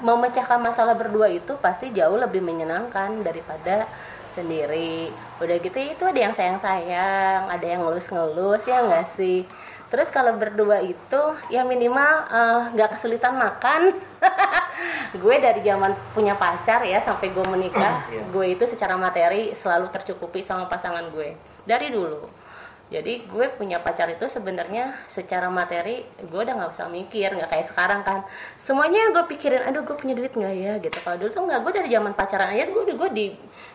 Memecahkan 0.01 0.60
masalah 0.60 0.93
berdua 0.93 1.31
itu 1.31 1.55
pasti 1.57 1.89
jauh 1.91 2.19
lebih 2.19 2.43
menyenangkan 2.43 3.24
daripada 3.24 3.88
sendiri. 4.36 5.10
Udah 5.39 5.55
gitu 5.60 5.79
itu 5.79 6.03
ada 6.03 6.19
yang 6.19 6.36
sayang-sayang, 6.36 7.48
ada 7.48 7.65
yang 7.65 7.88
ngelus-ngelus 7.88 8.67
ya 8.67 8.84
enggak 8.84 9.07
sih? 9.15 9.48
Terus 9.88 10.12
kalau 10.12 10.36
berdua 10.36 10.84
itu 10.84 11.22
ya 11.48 11.63
minimal 11.63 12.13
eh, 12.27 12.62
nggak 12.75 13.00
kesulitan 13.00 13.39
makan. 13.39 13.95
gue 15.24 15.36
dari 15.39 15.63
zaman 15.63 15.95
punya 16.12 16.36
pacar 16.36 16.84
ya 16.84 17.00
sampai 17.00 17.31
gue 17.31 17.45
menikah, 17.48 18.03
Iya. 18.12 18.27
gue 18.27 18.45
itu 18.51 18.67
secara 18.67 19.00
materi 19.00 19.55
selalu 19.55 19.88
tercukupi 19.88 20.43
sama 20.43 20.67
pasangan 20.67 21.07
gue 21.15 21.31
dari 21.63 21.88
dulu. 21.88 22.27
Jadi 22.85 23.25
gue 23.25 23.49
punya 23.57 23.81
pacar 23.81 24.05
itu 24.13 24.29
sebenarnya 24.29 24.93
secara 25.09 25.49
materi 25.49 26.05
gue 26.21 26.37
udah 26.37 26.53
nggak 26.53 26.71
usah 26.77 26.85
mikir 26.85 27.33
nggak 27.33 27.49
kayak 27.49 27.65
sekarang 27.65 28.05
kan. 28.05 28.21
Semuanya 28.61 29.09
gue 29.09 29.25
pikirin 29.25 29.65
aduh 29.65 29.81
gue 29.81 29.97
punya 29.97 30.13
duit 30.13 30.37
nggak 30.37 30.53
ya? 30.53 30.73
Gitu. 30.77 30.97
Kalau 31.01 31.17
dulu 31.17 31.29
tuh 31.33 31.43
nggak 31.49 31.59
gue 31.65 31.71
dari 31.81 31.89
zaman 31.89 32.13
pacaran 32.13 32.53
aja 32.53 32.69
gue 32.69 32.83
gue 32.85 33.09
di 33.09 33.25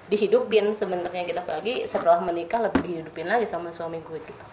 dihidupin 0.06 0.70
sebenarnya 0.78 1.26
gitu. 1.26 1.42
Apalagi 1.42 1.90
setelah 1.90 2.22
menikah 2.22 2.62
lebih 2.62 2.86
dihidupin 2.86 3.26
lagi 3.26 3.50
sama 3.50 3.74
suami 3.74 3.98
gue 3.98 4.22
gitu. 4.22 4.44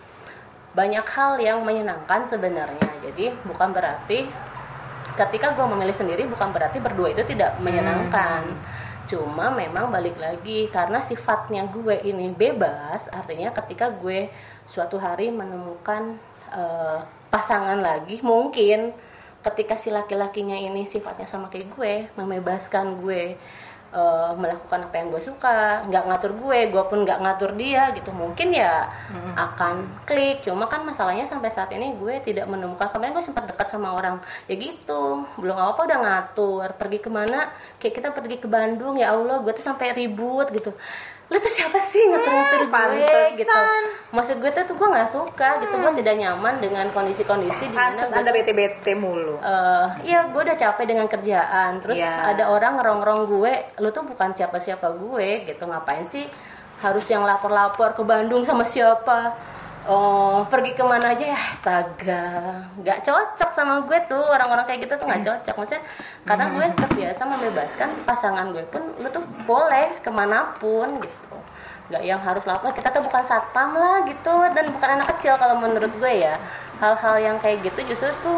Banyak 0.73 1.05
hal 1.05 1.37
yang 1.37 1.61
menyenangkan 1.61 2.25
sebenarnya. 2.25 2.91
Jadi 3.05 3.29
bukan 3.45 3.69
berarti 3.69 4.25
ketika 5.17 5.53
gue 5.53 5.65
memilih 5.69 5.93
sendiri 5.93 6.29
bukan 6.29 6.53
berarti 6.53 6.77
berdua 6.77 7.09
itu 7.09 7.25
tidak 7.25 7.57
menyenangkan 7.61 8.45
cuma 9.07 9.49
memang 9.55 9.87
balik 9.87 10.19
lagi 10.19 10.67
karena 10.67 10.99
sifatnya 10.99 11.65
gue 11.71 12.03
ini 12.03 12.29
bebas 12.35 13.07
artinya 13.09 13.55
ketika 13.55 13.87
gue 13.95 14.27
suatu 14.67 14.99
hari 14.99 15.31
menemukan 15.31 16.19
eh, 16.51 16.99
pasangan 17.31 17.79
lagi 17.79 18.19
mungkin 18.19 18.91
ketika 19.47 19.79
si 19.79 19.89
laki-lakinya 19.95 20.59
ini 20.59 20.83
sifatnya 20.83 21.23
sama 21.23 21.47
kayak 21.47 21.71
gue 21.71 21.93
membebaskan 22.19 22.99
gue 22.99 23.39
eh, 23.93 24.31
melakukan 24.35 24.87
apa 24.87 24.95
yang 24.99 25.07
gue 25.13 25.21
suka. 25.23 25.83
Nggak 25.87 26.03
ngatur 26.07 26.31
gue 26.35 26.59
gue 26.73 26.83
pun 26.87 26.99
nggak 27.05 27.19
ngatur 27.23 27.51
dia 27.55 27.91
gitu. 27.95 28.09
Mungkin 28.11 28.55
ya 28.55 28.89
akan 29.35 30.03
klik. 30.07 30.43
Cuma 30.43 30.65
kan 30.67 30.83
masalahnya 30.83 31.27
sampai 31.27 31.49
saat 31.51 31.71
ini 31.71 31.95
gue 31.95 32.19
tidak 32.23 32.47
menemukan. 32.47 32.89
Kemarin 32.91 33.15
gue 33.15 33.25
sempat 33.25 33.47
dekat 33.47 33.67
sama 33.71 33.93
orang. 33.95 34.19
Ya 34.49 34.55
gitu. 34.57 35.23
Belum 35.39 35.57
apa 35.57 35.83
udah 35.83 35.99
ngatur. 36.03 36.67
Pergi 36.79 36.99
ke 37.03 37.09
mana? 37.11 37.51
Kayak 37.79 37.93
kita 38.01 38.09
pergi 38.15 38.37
ke 38.39 38.47
Bandung. 38.49 38.99
Ya 38.99 39.13
Allah 39.15 39.39
gue 39.43 39.53
tuh 39.53 39.65
sampai 39.65 39.93
ribut 39.95 40.49
gitu 40.51 40.73
lu 41.27 41.37
tuh 41.43 41.51
siapa 41.51 41.75
sih? 41.83 41.99
Ngatur-ngatur 42.07 42.61
gue 42.71 43.21
gitu. 43.43 43.59
maksud 44.15 44.39
gue 44.39 44.47
tuh 44.47 44.75
gue 44.79 44.87
nggak 44.87 45.09
suka 45.11 45.59
gitu. 45.59 45.75
Gue 45.75 45.91
tidak 45.99 46.15
nyaman 46.23 46.55
dengan 46.63 46.85
kondisi-kondisi 46.95 47.67
di 47.67 47.75
mana 47.75 48.07
anda 48.07 48.31
bete-bete 48.31 48.95
mulu. 48.95 49.35
eh 49.43 49.87
iya 50.07 50.31
gue 50.31 50.39
udah 50.39 50.55
capek 50.55 50.85
dengan 50.87 51.11
kerjaan. 51.11 51.83
Terus 51.83 51.99
Iya. 51.99 52.31
ada 52.31 52.43
orang 52.47 52.79
ngerongrong 52.79 53.21
gue 53.27 53.53
lu 53.83 53.91
tuh 53.91 54.07
bukan 54.07 54.31
siapa-siapa 54.31 54.87
gue 54.95 55.43
gitu. 55.51 55.63
Ngapain 55.67 56.07
sih 56.07 56.23
harus 56.79 57.03
yang 57.11 57.25
lapor-lapor 57.27 57.91
ke 57.97 58.03
Bandung 58.05 58.45
sama 58.47 58.63
siapa 58.63 59.33
oh 59.87 60.43
pergi 60.51 60.75
ke 60.75 60.83
mana 60.83 61.15
aja 61.15 61.25
ya? 61.33 61.39
Astaga 61.39 62.23
nggak 62.77 62.99
cocok 63.07 63.49
sama 63.55 63.81
gue 63.87 63.99
tuh. 64.05 64.19
Orang-orang 64.19 64.67
kayak 64.67 64.85
gitu 64.85 64.93
tuh 64.99 65.07
nggak 65.07 65.23
cocok. 65.23 65.55
Maksudnya 65.57 65.83
karena 66.27 66.45
gue 66.51 66.65
terbiasa 66.75 67.21
membebaskan 67.23 67.89
pasangan 68.03 68.45
gue 68.51 68.63
pun 68.67 68.83
lu 68.99 69.07
tuh 69.07 69.23
boleh 69.47 69.95
ke 70.03 70.11
mana 70.11 70.51
pun 70.59 70.99
gitu. 70.99 71.37
Nggak 71.87 72.03
yang 72.03 72.19
harus 72.19 72.43
lapor 72.43 72.75
kita 72.75 72.91
tuh 72.91 73.01
bukan 73.01 73.23
satpam 73.23 73.73
lah 73.73 74.03
gitu. 74.05 74.35
Dan 74.51 74.75
bukan 74.75 74.89
anak 74.99 75.07
kecil 75.17 75.39
kalau 75.39 75.55
menurut 75.57 75.91
gue 75.97 76.13
ya. 76.27 76.35
Hal-hal 76.77 77.17
yang 77.17 77.37
kayak 77.41 77.65
gitu 77.65 77.89
justru 77.89 78.13
tuh 78.21 78.37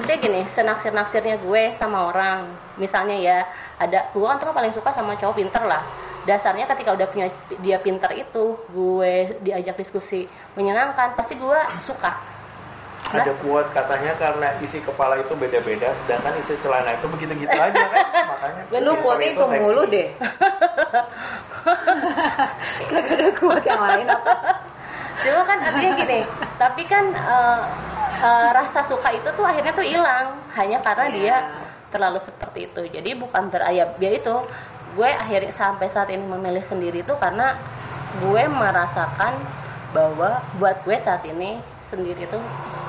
misalnya 0.00 0.18
gini 0.24 0.40
senaksir-naksirnya 0.48 1.42
gue 1.42 1.76
sama 1.76 2.08
orang. 2.14 2.48
Misalnya 2.80 3.18
ya 3.18 3.38
ada 3.76 4.08
gue 4.14 4.24
kan 4.24 4.40
tuh 4.40 4.54
paling 4.54 4.72
suka 4.72 4.94
sama 4.94 5.12
cowok 5.18 5.36
pinter 5.36 5.66
lah 5.66 6.05
dasarnya 6.26 6.66
ketika 6.66 6.92
udah 6.92 7.06
punya 7.08 7.30
dia 7.62 7.78
pinter 7.78 8.10
itu 8.12 8.58
gue 8.74 9.38
diajak 9.40 9.78
diskusi 9.78 10.26
menyenangkan 10.58 11.14
pasti 11.14 11.38
gue 11.38 11.60
suka 11.80 12.34
Ada 13.06 13.38
kuat 13.38 13.70
katanya 13.70 14.18
karena 14.18 14.50
isi 14.58 14.82
kepala 14.82 15.14
itu 15.22 15.30
beda-beda, 15.38 15.94
sedangkan 16.02 16.42
isi 16.42 16.58
celana 16.58 16.90
itu 16.90 17.06
begitu-gitu 17.06 17.54
aja 17.54 17.86
kan. 17.86 18.02
Makanya 18.34 18.82
Lu 18.82 18.98
kuatnya 18.98 19.30
itu 19.30 19.46
mulu 19.46 19.82
deh. 19.86 20.10
Kagak 22.90 23.14
ada 23.14 23.30
kuat 23.38 23.62
yang 23.62 23.78
lain 23.78 24.10
apa? 24.10 24.34
cuma 25.24 25.40
kan 25.48 25.58
artinya 25.64 25.92
gini 25.96 26.20
tapi 26.60 26.82
kan 26.84 27.04
eh, 27.08 27.60
eh, 28.20 28.48
rasa 28.52 28.84
suka 28.84 29.08
itu 29.16 29.28
tuh 29.32 29.44
akhirnya 29.48 29.72
tuh 29.72 29.86
hilang 29.86 30.36
hanya 30.52 30.78
karena 30.84 31.08
Iya. 31.08 31.16
dia 31.16 31.36
terlalu 31.88 32.20
seperti 32.20 32.68
itu 32.68 32.82
jadi 32.92 33.10
bukan 33.16 33.48
berayap 33.48 33.96
dia 33.96 34.20
itu 34.20 34.34
gue 34.96 35.10
akhirnya 35.12 35.52
sampai 35.52 35.92
saat 35.92 36.08
ini 36.08 36.24
memilih 36.24 36.64
sendiri 36.64 37.04
itu 37.04 37.12
karena 37.20 37.52
gue 38.24 38.42
merasakan 38.48 39.36
bahwa 39.92 40.40
buat 40.56 40.80
gue 40.88 40.96
saat 40.96 41.20
ini 41.28 41.60
sendiri 41.84 42.24
itu 42.24 42.40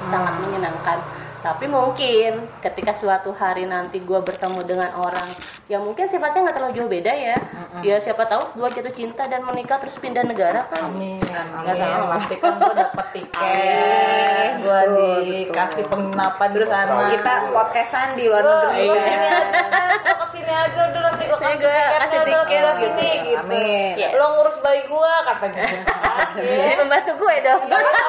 sangat 0.07 0.39
menyenangkan 0.39 1.03
tapi 1.47 1.63
mungkin 1.63 2.43
ketika 2.59 2.91
suatu 2.91 3.31
hari 3.31 3.63
nanti 3.63 4.03
gue 4.03 4.19
bertemu 4.19 4.67
dengan 4.67 4.91
orang 4.93 5.31
yang 5.71 5.79
mungkin 5.79 6.11
sifatnya 6.11 6.43
nggak 6.43 6.55
terlalu 6.55 6.73
jauh 6.75 6.91
beda 6.91 7.07
ya 7.07 7.37
ya 7.79 7.95
siapa 7.97 8.27
tahu 8.27 8.51
gue 8.53 8.67
jatuh 8.67 8.91
cinta 8.91 9.23
dan 9.25 9.47
menikah 9.47 9.79
terus 9.79 9.95
pindah 9.95 10.27
negara 10.27 10.67
kan 10.67 10.91
Amin, 10.91 11.23
Nggak 11.23 11.71
amin. 11.71 11.79
tahu. 11.79 12.03
Nanti 12.09 12.35
kan 12.35 12.53
gue 12.57 12.73
dapet 12.73 13.05
tiket, 13.13 14.49
gue 14.59 14.79
dikasih 15.23 15.83
penginapan 15.87 16.49
di 16.51 16.65
sana. 16.65 16.93
Kita 17.11 17.33
podcastan 17.47 18.07
di 18.13 18.23
luar 18.25 18.43
Lu, 18.43 18.51
negeri. 18.51 18.83
lu 18.83 18.95
Iya. 18.97 19.03
sini 19.05 19.27
aja, 19.29 19.59
lu 20.03 20.13
ke 20.17 20.25
sini 20.33 20.51
aja 20.51 20.79
udah 20.83 21.01
nanti 21.05 21.23
gue 21.23 21.37
kasih 21.37 21.55
gue 21.55 21.69
tiketnya, 21.69 21.99
kasih 22.01 22.19
tiket 22.25 22.59
lu 22.59 22.71
sini 22.75 23.07
gitu. 23.07 23.23
gitu. 23.23 23.39
Amin. 23.39 23.93
Iya. 23.95 24.07
Lo 24.15 24.25
ngurus 24.35 24.57
bayi 24.59 24.81
gue 24.83 25.13
katanya. 25.23 25.63
Jadi 26.37 26.73
pembantu 26.75 27.11
gue 27.15 27.35
dong 27.39 27.61
Gak 27.67 27.79
apa-apa 27.79 28.07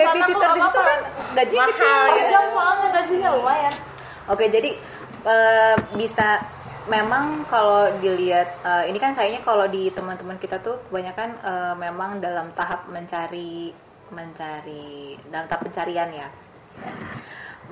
babysitter 0.00 0.50
di 0.50 0.60
situ 0.60 0.80
kan 0.80 0.98
gajinya 1.30 1.66
Mahal. 1.68 1.99
Per 2.08 2.24
jam 2.30 2.44
soalnya 2.52 2.86
gajinya 2.94 3.30
lumayan 3.36 3.74
Oke, 4.30 4.46
jadi 4.46 4.70
eh, 5.26 5.76
bisa 5.98 6.38
memang 6.86 7.42
kalau 7.50 7.90
dilihat 7.98 8.62
eh, 8.62 8.84
ini 8.86 8.98
kan 9.02 9.18
kayaknya 9.18 9.42
kalau 9.42 9.66
di 9.66 9.90
teman-teman 9.90 10.38
kita 10.38 10.62
tuh 10.62 10.78
kebanyakan 10.86 11.34
eh, 11.42 11.74
memang 11.74 12.22
dalam 12.22 12.54
tahap 12.54 12.86
mencari 12.86 13.74
mencari 14.14 15.18
dalam 15.26 15.50
tahap 15.50 15.66
pencarian 15.66 16.14
ya. 16.14 16.28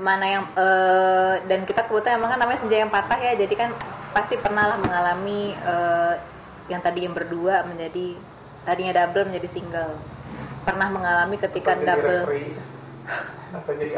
Mana 0.03 0.27
yang 0.27 0.45
eh, 0.51 1.35
dan 1.47 1.63
kita 1.63 1.87
kebetulan 1.87 2.19
emang 2.19 2.35
kan 2.35 2.39
namanya 2.43 2.59
senja 2.59 2.77
yang 2.83 2.91
patah 2.91 3.19
ya, 3.23 3.33
jadi 3.39 3.55
kan 3.55 3.71
pasti 4.11 4.35
pernah 4.35 4.75
lah 4.75 4.79
mengalami 4.83 5.55
eh, 5.55 6.15
yang 6.67 6.83
tadi 6.83 7.07
yang 7.07 7.15
berdua 7.15 7.63
menjadi 7.71 8.19
tadinya 8.67 8.93
double 8.99 9.31
menjadi 9.31 9.49
single. 9.55 9.95
Pernah 10.67 10.91
mengalami 10.91 11.39
ketika 11.39 11.79
double 11.79 12.27
referee, 12.27 12.78
atau 13.57 13.73
jadi 13.75 13.95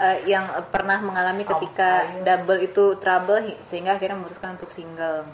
eh, 0.00 0.16
yang 0.24 0.48
eh, 0.56 0.64
pernah 0.64 0.98
mengalami 1.04 1.44
ketika 1.44 1.90
double 2.24 2.60
itu 2.64 2.96
trouble 2.96 3.40
hi- 3.44 3.60
sehingga 3.68 4.00
akhirnya 4.00 4.16
memutuskan 4.16 4.56
untuk 4.56 4.72
single. 4.72 5.28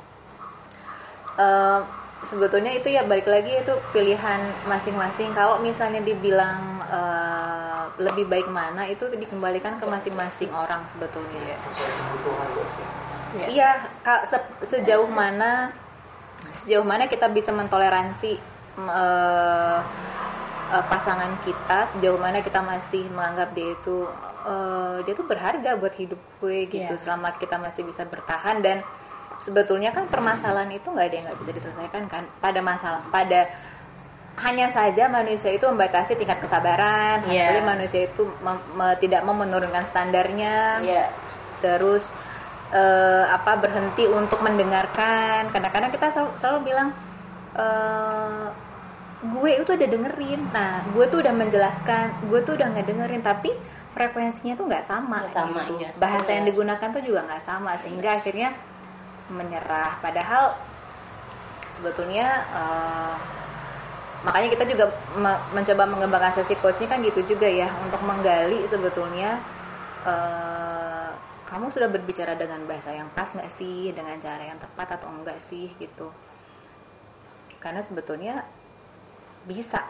Eh, 1.38 1.80
sebetulnya 2.26 2.72
itu 2.74 2.88
ya 2.90 3.04
balik 3.06 3.28
lagi 3.28 3.52
itu 3.62 3.72
pilihan 3.92 4.40
masing-masing. 4.66 5.30
Kalau 5.36 5.62
misalnya 5.62 6.02
dibilang 6.02 6.82
eh, 6.82 7.82
lebih 8.02 8.26
baik 8.28 8.48
mana 8.50 8.84
itu 8.90 9.06
dikembalikan 9.08 9.78
ke 9.78 9.86
masing-masing 9.86 10.50
orang 10.52 10.82
sebetulnya. 10.92 11.56
kebutuhan 11.56 12.48
berarti. 12.52 12.82
Iya. 13.36 13.46
Iya, 13.52 13.70
se- 14.32 14.52
sejauh 14.72 15.08
mana 15.08 15.70
sejauh 16.64 16.84
mana 16.86 17.06
kita 17.06 17.28
bisa 17.30 17.52
mentoleransi 17.52 18.40
eh, 20.66 20.84
pasangan 20.86 21.32
kita, 21.42 21.78
sejauh 21.92 22.16
mana 22.16 22.40
kita 22.40 22.58
masih 22.60 23.06
menganggap 23.08 23.52
dia 23.52 23.72
itu 23.72 24.06
eh, 24.44 24.96
dia 25.02 25.12
tuh 25.12 25.24
berharga 25.24 25.70
buat 25.74 25.94
hidup 25.94 26.20
gue 26.38 26.58
gitu, 26.66 26.94
Iya. 26.94 27.00
selama 27.00 27.34
kita 27.36 27.56
masih 27.56 27.82
bisa 27.82 28.02
bertahan 28.04 28.60
dan 28.60 28.82
sebetulnya 29.38 29.90
kan 29.90 30.06
permasalahan 30.06 30.70
itu 30.70 30.86
nggak 30.86 31.06
ada 31.06 31.14
yang 31.14 31.24
nggak 31.26 31.40
bisa 31.40 31.52
diselesaikan 31.52 32.04
kan 32.06 32.24
pada 32.38 32.58
masalah 32.60 33.02
pada 33.08 33.46
hanya 34.36 34.68
saja 34.68 35.08
manusia 35.08 35.48
itu 35.48 35.64
membatasi 35.64 36.12
tingkat 36.14 36.36
kesabaran, 36.38 37.24
hanya 37.24 37.32
Iya. 37.32 37.46
saja 37.48 37.62
manusia 37.64 38.00
itu 38.04 38.22
mem- 38.38 38.66
me- 38.74 38.96
tidak 38.96 39.22
mau 39.22 39.32
menurunkan 39.32 39.86
standarnya 39.88 40.82
Iya. 40.82 41.04
terus 41.58 42.04
eh, 42.68 43.24
apa 43.26 43.56
berhenti 43.56 44.04
untuk 44.04 44.42
mendengarkan 44.42 45.48
kadang-kadang 45.48 45.88
kita 45.88 46.10
selalu, 46.10 46.30
selalu 46.36 46.58
bilang 46.66 46.88
eh, 47.56 48.44
gue 49.16 49.50
itu 49.56 49.70
udah 49.70 49.88
dengerin 49.88 50.40
nah 50.52 50.84
gue 50.86 51.04
tuh 51.06 51.24
udah 51.24 51.32
menjelaskan 51.32 52.28
gue 52.28 52.40
tuh 52.42 52.52
udah 52.54 52.68
nggak 52.68 52.86
dengerin 52.86 53.22
tapi 53.22 53.50
frekuensinya 53.96 54.52
tuh 54.54 54.68
nggak 54.68 54.84
sama, 54.84 55.24
Nggak 55.24 55.32
sama, 55.32 55.60
gitu. 55.64 55.72
iya. 55.80 55.90
bahasa 55.96 56.28
yang 56.30 56.44
Iya. 56.44 56.50
digunakan 56.52 56.88
tuh 56.92 57.00
juga 57.00 57.20
nggak 57.24 57.42
sama 57.42 57.72
sehingga 57.80 58.10
akhirnya 58.14 58.52
menyerah 59.28 59.96
padahal 59.98 60.52
sebetulnya 61.72 62.26
eh, 62.46 63.14
makanya 64.20 64.48
kita 64.52 64.64
juga 64.66 64.84
me- 65.14 65.42
mencoba 65.50 65.84
mengembangkan 65.86 66.32
sesi 66.34 66.54
coaching 66.56 66.86
kan 66.86 67.00
gitu 67.00 67.24
juga 67.26 67.48
ya 67.48 67.72
untuk 67.80 68.00
menggali 68.00 68.68
sebetulnya 68.68 69.40
eh, 70.04 71.10
kamu 71.46 71.70
sudah 71.70 71.88
berbicara 71.88 72.34
dengan 72.34 72.68
bahasa 72.68 72.90
yang 72.90 73.08
pas 73.12 73.32
nggak 73.32 73.48
sih 73.56 73.92
dengan 73.92 74.18
cara 74.18 74.44
yang 74.44 74.58
tepat 74.58 75.00
atau 75.00 75.08
enggak 75.08 75.40
sih 75.48 75.72
gitu 75.74 76.12
karena 77.56 77.80
sebetulnya 77.80 78.44
bisa 79.46 79.80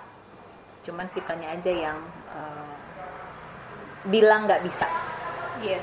cuman 0.84 1.10
kitanya 1.10 1.50
aja 1.50 1.72
yang 1.72 1.98
eh, 2.30 2.72
bilang 4.06 4.46
nggak 4.46 4.62
bisa 4.62 4.86
Iya. 5.56 5.80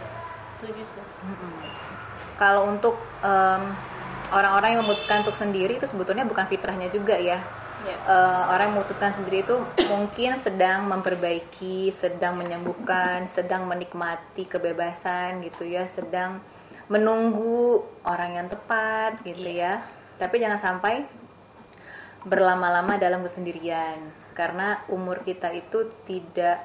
Setuju 0.53 0.86
sih. 0.86 1.03
kalau 2.38 2.69
untuk 2.69 2.95
em, 3.19 3.63
orang-orang 4.29 4.77
yang 4.77 4.81
memutuskan 4.86 5.25
untuk 5.25 5.33
sendiri 5.33 5.75
itu 5.75 5.89
sebetulnya 5.89 6.23
bukan 6.23 6.45
fitrahnya 6.45 6.88
juga 6.88 7.17
ya 7.17 7.41
Iya. 7.83 7.97
Eh, 7.99 8.43
orang 8.47 8.71
yang 8.71 8.75
memutuskan 8.79 9.12
sendiri 9.12 9.43
itu 9.43 9.59
mungkin 9.91 10.39
sedang 10.39 10.88
memperbaiki, 10.88 11.91
sedang 11.91 12.39
menyembuhkan, 12.39 13.27
sedang 13.36 13.67
menikmati 13.67 14.47
kebebasan 14.47 15.43
gitu 15.43 15.67
ya, 15.67 15.83
sedang 15.91 16.39
menunggu 16.88 17.83
orang 18.07 18.39
yang 18.39 18.47
tepat 18.47 19.19
gitu 19.27 19.51
ya. 19.51 19.83
Tapi 20.15 20.39
jangan 20.39 20.63
sampai 20.63 21.03
berlama-lama 22.23 22.95
dalam 22.95 23.23
kesendirian 23.23 23.99
karena 24.33 24.81
umur 24.89 25.21
kita 25.21 25.53
itu 25.53 25.91
tidak 26.07 26.63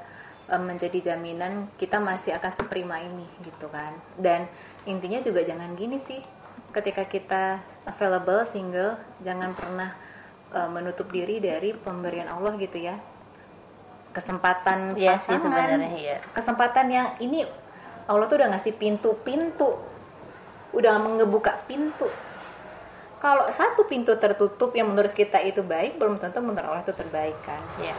eh, 0.49 0.62
menjadi 0.62 1.12
jaminan 1.12 1.68
kita 1.77 2.01
masih 2.01 2.35
akan 2.38 2.53
seprima 2.57 3.03
ini 3.03 3.27
gitu 3.44 3.68
kan. 3.68 3.94
Dan 4.16 4.49
intinya 4.88 5.21
juga 5.21 5.44
jangan 5.44 5.77
gini 5.77 6.01
sih. 6.07 6.23
Ketika 6.68 7.09
kita 7.09 7.64
available 7.88 8.44
single, 8.49 8.97
jangan 9.23 9.53
pernah 9.53 9.90
eh, 10.55 10.71
menutup 10.71 11.11
diri 11.12 11.42
dari 11.42 11.75
pemberian 11.77 12.31
Allah 12.31 12.57
gitu 12.57 12.79
ya. 12.81 12.97
Kesempatan 14.14 14.97
sih 14.97 15.05
pasangan 15.05 15.79
iya. 15.94 16.18
kesempatan 16.33 16.87
yang 16.88 17.09
ini 17.21 17.44
Allah 18.09 18.25
tuh 18.25 18.40
udah 18.40 18.57
ngasih 18.57 18.75
pintu-pintu 18.81 19.77
udah 20.73 20.94
mengebuka 21.01 21.61
pintu 21.68 22.09
kalau 23.18 23.50
satu 23.50 23.83
pintu 23.85 24.14
tertutup 24.14 24.70
yang 24.72 24.88
menurut 24.88 25.11
kita 25.11 25.42
itu 25.42 25.61
baik 25.61 25.98
belum 25.98 26.18
tentu 26.18 26.38
menurut 26.38 26.64
Allah 26.64 26.83
itu 26.83 26.94
terbaik 26.94 27.37
kan? 27.42 27.61
Iya. 27.78 27.94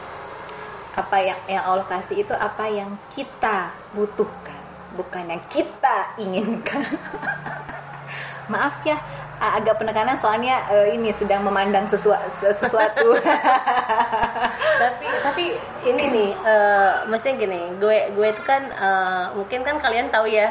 apa 0.90 1.16
yang 1.22 1.38
yang 1.46 1.62
Allah 1.64 1.86
kasih 1.86 2.26
itu 2.26 2.34
apa 2.34 2.66
yang 2.66 2.90
kita 3.14 3.70
butuhkan 3.94 4.58
bukan 4.98 5.22
yang 5.28 5.42
kita 5.46 6.12
inginkan. 6.18 6.82
Maaf 8.52 8.82
ya 8.82 8.98
agak 9.40 9.78
penekanan 9.78 10.18
soalnya 10.18 10.66
eh, 10.68 10.92
ini 10.92 11.14
sedang 11.14 11.46
memandang 11.46 11.86
sesua- 11.86 12.20
sesuatu. 12.42 13.14
Tapi 14.82 15.06
tapi 15.22 15.44
ini 15.86 16.04
nih 16.10 16.30
eh 16.34 16.92
maksudnya 17.06 17.34
gini 17.38 17.60
gue 17.78 17.98
gue 18.10 18.26
itu 18.26 18.42
kan 18.42 18.62
eh, 18.66 19.24
mungkin 19.36 19.60
kan 19.62 19.76
kalian 19.78 20.10
tahu 20.10 20.26
ya 20.26 20.50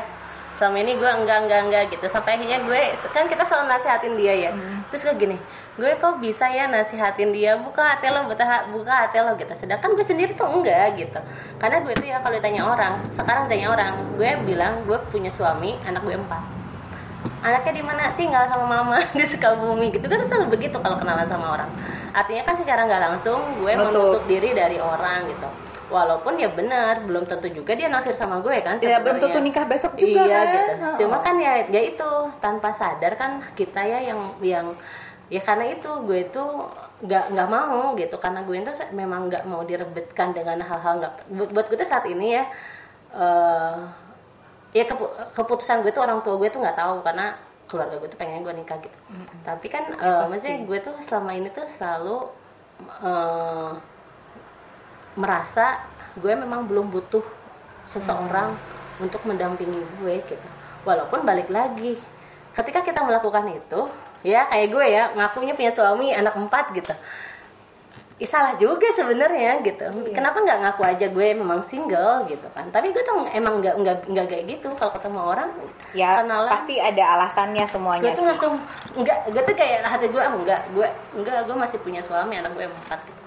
selama 0.59 0.77
ini 0.83 0.99
gue 0.99 1.07
enggak 1.07 1.47
enggak 1.47 1.61
enggak 1.71 1.83
gitu. 1.95 2.05
Sampai 2.11 2.35
akhirnya 2.35 2.59
gue 2.67 2.81
kan 3.15 3.31
kita 3.31 3.47
selalu 3.47 3.65
nasihatin 3.71 4.13
dia 4.19 4.33
ya. 4.35 4.51
Terus 4.91 5.01
gue 5.07 5.15
gini 5.15 5.37
gue 5.79 5.95
kok 5.95 6.19
bisa 6.19 6.51
ya 6.51 6.67
nasihatin 6.67 7.31
dia? 7.31 7.55
Buka 7.55 7.95
hati 7.95 8.11
lo 8.11 8.27
buka 8.27 8.67
buka 8.75 8.93
hati 9.07 9.23
lo 9.23 9.39
gitu. 9.39 9.55
Sedangkan 9.55 9.95
gue 9.95 10.03
sendiri 10.03 10.35
tuh 10.35 10.51
enggak 10.51 10.99
gitu. 10.99 11.19
Karena 11.55 11.79
gue 11.79 11.95
tuh 11.95 12.07
ya 12.11 12.19
kalau 12.19 12.35
ditanya 12.35 12.67
orang 12.67 12.93
sekarang 13.15 13.47
ditanya 13.47 13.67
orang 13.71 13.93
gue 14.19 14.29
bilang 14.43 14.83
gue 14.83 14.99
punya 15.07 15.31
suami 15.31 15.79
anak 15.87 16.03
gue 16.03 16.19
empat. 16.19 16.43
Anaknya 17.39 17.73
di 17.79 17.83
mana? 17.83 18.03
Tinggal 18.19 18.51
sama 18.51 18.65
mama 18.67 18.99
di 19.17 19.23
Sukabumi 19.23 19.95
gitu. 19.95 20.03
Kan 20.11 20.19
selalu 20.27 20.59
begitu 20.59 20.75
kalau 20.83 20.99
kenalan 20.99 21.23
sama 21.31 21.55
orang. 21.55 21.71
Artinya 22.11 22.43
kan 22.43 22.59
secara 22.59 22.83
nggak 22.83 23.01
langsung 23.07 23.39
gue 23.63 23.71
Betul. 23.71 23.95
menutup 23.95 24.23
diri 24.27 24.51
dari 24.51 24.77
orang 24.83 25.23
gitu 25.31 25.68
walaupun 25.89 26.37
ya 26.37 26.49
benar 26.53 27.01
belum 27.03 27.25
tentu 27.25 27.49
juga 27.49 27.73
dia 27.73 27.89
naksir 27.89 28.13
sama 28.13 28.39
gue 28.45 28.61
kan 28.61 28.77
ya 28.77 29.01
belum 29.01 29.17
tentu 29.17 29.41
nikah 29.41 29.65
besok 29.65 29.97
juga 29.97 30.21
iya 30.25 30.37
kan? 30.37 30.53
gitu. 30.53 30.71
Oh. 30.85 30.95
cuma 31.01 31.17
kan 31.19 31.35
ya 31.41 31.65
ya 31.67 31.81
itu 31.81 32.09
tanpa 32.39 32.69
sadar 32.71 33.17
kan 33.17 33.41
kita 33.57 33.81
ya 33.81 33.99
yang 34.13 34.19
yang 34.39 34.67
ya 35.29 35.41
karena 35.41 35.73
itu 35.73 35.89
gue 36.05 36.25
itu 36.25 36.43
nggak 36.99 37.31
nggak 37.31 37.49
mau 37.49 37.95
gitu. 37.95 38.15
Karena 38.19 38.43
gue 38.43 38.55
itu 38.59 38.71
memang 38.91 39.29
nggak 39.31 39.43
mau 39.47 39.61
direbetkan 39.63 40.35
dengan 40.35 40.59
hal-hal 40.59 40.99
nggak 40.99 41.13
buat, 41.31 41.49
buat 41.55 41.65
gue 41.71 41.77
tuh 41.79 41.87
saat 41.87 42.05
ini 42.09 42.35
ya 42.35 42.43
eh 43.15 43.77
ya 44.69 44.83
kepu- 44.85 45.13
keputusan 45.33 45.81
gue 45.81 45.89
tuh 45.89 46.05
orang 46.05 46.21
tua 46.21 46.37
gue 46.37 46.49
tuh 46.49 46.61
nggak 46.61 46.77
tahu 46.77 47.01
karena 47.01 47.33
keluarga 47.69 47.95
gue 48.01 48.09
tuh 48.09 48.19
pengen 48.19 48.41
gue 48.41 48.53
nikah 48.53 48.77
gitu. 48.81 48.97
Tapi 49.45 49.65
kan 49.69 49.83
eh, 49.95 50.23
maksudnya 50.29 50.65
gue 50.65 50.79
tuh 50.81 50.95
selama 51.01 51.31
ini 51.37 51.49
tuh 51.53 51.65
selalu 51.69 52.17
eh, 53.05 53.71
merasa 55.19 55.83
gue 56.15 56.31
memang 56.31 56.63
belum 56.63 56.87
butuh 56.87 57.21
seseorang 57.83 58.55
untuk 59.03 59.19
mendampingi 59.27 59.83
gue 59.99 60.15
gitu. 60.23 60.47
Walaupun 60.87 61.27
balik 61.27 61.51
lagi 61.51 61.99
ketika 62.55 62.81
kita 62.81 63.03
melakukan 63.03 63.51
itu 63.51 63.91
ya 64.23 64.47
kayak 64.47 64.67
gue 64.71 64.85
ya 64.87 65.03
ngakunya 65.15 65.53
punya 65.53 65.71
suami 65.75 66.15
anak 66.15 66.39
empat 66.39 66.71
gitu. 66.71 66.95
Ih, 68.19 68.27
salah 68.27 68.59
juga 68.59 68.91
sebenarnya 68.91 69.63
gitu. 69.63 70.11
Kenapa 70.11 70.43
nggak 70.43 70.59
ngaku 70.59 70.81
aja 70.83 71.07
gue 71.07 71.27
memang 71.31 71.63
single 71.63 72.27
gitu 72.27 72.47
kan? 72.51 72.67
Tapi 72.67 72.91
gue 72.91 72.99
tuh 72.99 73.23
emang 73.31 73.63
nggak 73.63 73.75
nggak 73.79 73.97
nggak 74.11 74.25
kayak 74.27 74.45
gitu. 74.59 74.67
Kalau 74.75 74.91
ketemu 74.91 75.19
orang 75.23 75.49
ya 75.95 76.21
kenalan. 76.21 76.51
pasti 76.53 76.75
ada 76.77 77.03
alasannya 77.17 77.65
semuanya 77.65 78.03
gue 78.05 78.13
tuh 78.13 78.21
sih. 78.21 78.29
langsung 78.29 78.53
enggak 78.93 79.19
gue 79.33 79.41
tuh 79.41 79.55
kayak 79.57 79.79
hati 79.85 80.05
gue 80.11 80.21
ah, 80.21 80.29
enggak 80.29 80.61
gue 80.73 80.87
enggak 81.17 81.37
gue 81.49 81.55
masih 81.57 81.77
punya 81.81 82.01
suami 82.05 82.37
anak 82.37 82.53
gue 82.53 82.65
empat 82.69 82.99
gitu 83.09 83.18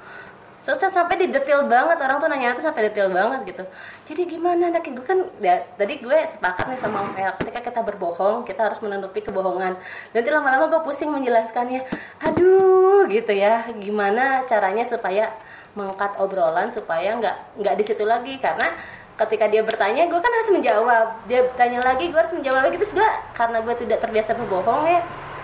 so, 0.63 0.73
so- 0.79 0.95
sampai 0.95 1.19
di 1.19 1.27
detail 1.29 1.67
banget 1.67 1.99
orang 1.99 2.17
tuh 2.23 2.29
nanya 2.31 2.55
tuh 2.55 2.65
sampai 2.65 2.89
detail 2.89 3.11
banget 3.11 3.55
gitu. 3.55 3.65
Jadi 4.09 4.23
gimana 4.31 4.71
anaknya 4.71 4.93
gue 4.99 5.07
kan 5.07 5.19
ya, 5.43 5.67
tadi 5.77 5.99
gue 5.99 6.19
sepakat 6.31 6.71
nih 6.71 6.79
sama 6.79 7.07
Mel 7.13 7.33
ketika 7.39 7.61
kita 7.61 7.81
berbohong 7.83 8.47
kita 8.47 8.71
harus 8.71 8.79
menutupi 8.81 9.21
kebohongan. 9.27 9.75
Nanti 10.15 10.29
lama-lama 10.31 10.71
gue 10.71 10.81
pusing 10.87 11.11
menjelaskannya. 11.11 11.83
Aduh 12.23 13.07
gitu 13.11 13.33
ya. 13.35 13.67
Gimana 13.77 14.47
caranya 14.47 14.87
supaya 14.87 15.35
mengangkat 15.75 16.17
obrolan 16.21 16.71
supaya 16.71 17.17
nggak 17.19 17.59
nggak 17.61 17.75
di 17.77 17.85
situ 17.85 18.05
lagi? 18.07 18.39
Karena 18.39 18.71
ketika 19.19 19.51
dia 19.51 19.63
bertanya 19.67 20.07
gue 20.07 20.21
kan 20.21 20.33
harus 20.33 20.51
menjawab. 20.55 21.07
Dia 21.27 21.41
tanya 21.59 21.83
lagi 21.83 22.09
gue 22.09 22.19
harus 22.19 22.35
menjawab 22.35 22.71
lagi. 22.71 22.77
Terus 22.79 22.95
gue 22.95 23.09
karena 23.35 23.59
gue 23.61 23.75
tidak 23.83 23.99
terbiasa 23.99 24.39
berbohong 24.39 24.87
ya 24.87 25.03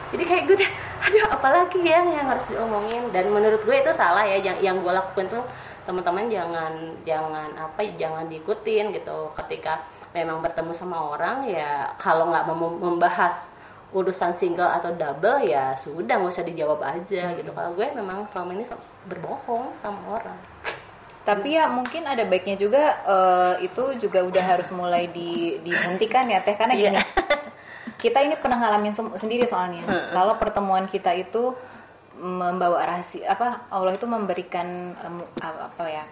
jadi 0.08 0.24
kayak 0.24 0.42
gue 0.48 0.56
tuh, 0.64 0.70
aduh 1.04 1.26
apalagi 1.30 1.78
ya 1.84 2.02
yang 2.02 2.26
harus 2.26 2.44
diomongin 2.50 3.10
dan 3.14 3.30
menurut 3.30 3.62
gue 3.62 3.76
itu 3.78 3.92
salah 3.94 4.24
ya 4.26 4.38
yang 4.42 4.58
yang 4.58 4.76
gue 4.82 4.92
lakukan 4.92 5.26
tuh 5.30 5.44
teman-teman 5.86 6.28
jangan 6.28 6.72
jangan 7.06 7.48
apa 7.56 7.80
jangan 7.96 8.28
diikutin 8.28 8.92
gitu 8.92 9.32
ketika 9.38 9.80
memang 10.12 10.40
bertemu 10.44 10.72
sama 10.76 10.98
orang 11.14 11.48
ya 11.48 11.88
kalau 11.96 12.28
nggak 12.28 12.44
membahas 12.80 13.48
urusan 13.88 14.36
single 14.36 14.68
atau 14.68 14.92
double 14.92 15.40
ya 15.48 15.72
sudah 15.80 16.20
nggak 16.20 16.32
usah 16.34 16.44
dijawab 16.44 16.80
aja 16.84 17.32
gitu 17.32 17.50
kalau 17.56 17.72
gue 17.72 17.88
memang 17.96 18.28
selama 18.28 18.52
ini 18.52 18.64
berbohong 19.08 19.72
sama 19.80 20.00
orang 20.20 20.38
Tapi 21.24 21.60
ya 21.60 21.68
mungkin 21.68 22.08
ada 22.08 22.24
baiknya 22.24 22.56
juga 22.56 22.84
eh, 23.04 23.68
itu 23.68 24.00
juga 24.00 24.24
udah 24.24 24.44
harus 24.44 24.68
mulai 24.72 25.12
di, 25.12 25.60
dihentikan 25.60 26.24
ya 26.24 26.40
teh 26.40 26.56
karena 26.56 26.72
Iya. 26.72 26.80
gini. 26.96 27.00
Kita 27.98 28.22
ini 28.22 28.38
pernah 28.38 28.62
ngalamin 28.62 28.94
sendiri 29.18 29.44
soalnya. 29.50 29.82
Kalau 30.14 30.38
pertemuan 30.38 30.86
kita 30.86 31.10
itu 31.18 31.52
membawa 32.18 32.82
rahasia 32.82 33.30
apa 33.30 33.70
Allah 33.70 33.94
itu 33.94 34.06
memberikan 34.06 34.94
em, 34.98 35.16
apa, 35.38 35.70
apa 35.70 35.84
ya? 35.86 36.04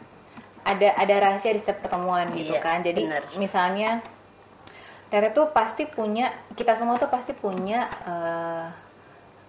Ada 0.67 0.99
ada 0.99 1.15
rahasia 1.23 1.55
di 1.55 1.63
setiap 1.63 1.87
pertemuan 1.87 2.31
gitu 2.35 2.55
Iya, 2.55 2.63
kan. 2.63 2.83
Jadi 2.83 3.03
bener. 3.07 3.23
misalnya 3.39 4.03
Tete 5.07 5.31
tuh 5.31 5.55
pasti 5.55 5.87
punya 5.87 6.35
kita 6.59 6.75
semua 6.75 6.99
tuh 6.99 7.07
pasti 7.07 7.31
punya 7.31 7.87
eh, 8.03 8.67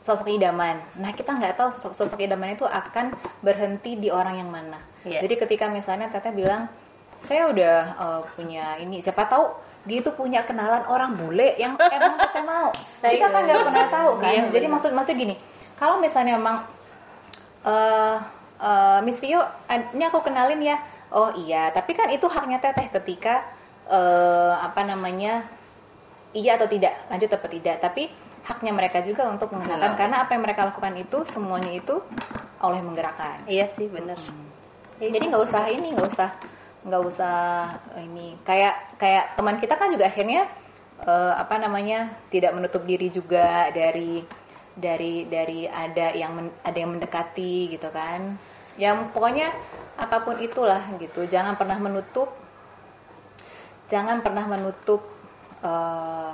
sosok 0.06 0.30
idaman. 0.30 0.78
Nah 1.02 1.10
kita 1.18 1.34
nggak 1.34 1.58
tahu 1.58 1.70
sosok, 1.74 1.94
sosok 2.06 2.20
idaman 2.22 2.54
itu 2.54 2.66
akan 2.70 3.18
berhenti 3.42 3.98
di 3.98 4.14
orang 4.14 4.38
yang 4.38 4.50
mana. 4.54 4.78
Iya. 5.02 5.26
Jadi 5.26 5.36
ketika 5.42 5.66
misalnya 5.74 6.14
Teteh 6.14 6.30
bilang 6.34 6.70
saya 7.26 7.50
udah 7.50 7.78
eh, 7.98 8.22
punya 8.38 8.78
ini, 8.78 9.02
siapa 9.02 9.26
tahu 9.26 9.46
dia 9.88 9.98
itu 9.98 10.12
punya 10.12 10.44
kenalan 10.44 10.84
orang 10.86 11.16
bule 11.16 11.56
yang 11.56 11.80
emang 11.96 12.20
Teteh 12.20 12.44
mau. 12.44 12.70
Kita 13.00 13.26
kan 13.26 13.42
nggak 13.42 13.64
pernah 13.64 13.88
tahu 13.88 14.12
kan. 14.20 14.30
Iya, 14.30 14.42
Jadi 14.52 14.66
benar. 14.68 14.74
maksud 14.76 14.92
maksud 14.92 15.16
gini, 15.16 15.36
kalau 15.74 15.98
misalnya 15.98 16.36
emang 16.36 16.60
eh 17.64 18.16
eh, 18.60 19.00
Miss 19.02 19.18
Vio, 19.18 19.40
ad- 19.66 19.92
ini 19.94 20.04
aku 20.04 20.20
kenalin 20.22 20.60
ya. 20.60 20.78
Oh 21.08 21.32
iya, 21.34 21.72
tapi 21.72 21.96
kan 21.96 22.12
itu 22.12 22.28
haknya 22.28 22.60
Teteh 22.60 22.92
ketika 22.92 23.48
eh 23.88 24.54
apa 24.54 24.84
namanya 24.84 25.48
iya 26.32 26.60
atau 26.60 26.68
tidak, 26.68 26.92
lanjut 27.08 27.32
atau 27.32 27.48
tidak. 27.48 27.80
Tapi 27.80 28.12
haknya 28.44 28.72
mereka 28.72 29.00
juga 29.02 29.28
untuk 29.28 29.52
Mengenalkan. 29.52 29.96
karena 29.96 30.24
apa 30.24 30.32
yang 30.32 30.44
mereka 30.44 30.68
lakukan 30.68 30.96
itu 30.96 31.24
semuanya 31.28 31.72
itu 31.74 32.00
oleh 32.58 32.80
menggerakkan. 32.80 33.44
iya 33.46 33.68
sih 33.70 33.88
bener 33.88 34.16
Jadi 34.98 35.30
nggak 35.30 35.44
usah 35.44 35.68
ini, 35.68 35.94
nggak 35.94 36.10
usah 36.10 36.30
nggak 36.88 37.04
usah 37.04 37.68
ini 38.00 38.40
kayak 38.48 38.96
kayak 38.96 39.36
teman 39.36 39.60
kita 39.60 39.76
kan 39.76 39.92
juga 39.92 40.08
akhirnya 40.08 40.48
eh, 41.04 41.34
apa 41.36 41.60
namanya 41.60 42.16
tidak 42.32 42.56
menutup 42.56 42.88
diri 42.88 43.12
juga 43.12 43.68
dari 43.76 44.24
dari 44.78 45.26
dari 45.28 45.66
ada 45.68 46.14
yang 46.16 46.32
men- 46.38 46.58
ada 46.64 46.78
yang 46.78 46.92
mendekati 46.96 47.76
gitu 47.76 47.90
kan. 47.92 48.38
Yang 48.78 49.10
pokoknya 49.12 49.50
apa 49.98 50.22
pun 50.22 50.38
itulah 50.38 50.86
gitu. 51.02 51.26
Jangan 51.26 51.58
pernah 51.58 51.76
menutup 51.82 52.30
jangan 53.90 54.22
pernah 54.22 54.46
menutup 54.46 55.02
eh, 55.66 56.32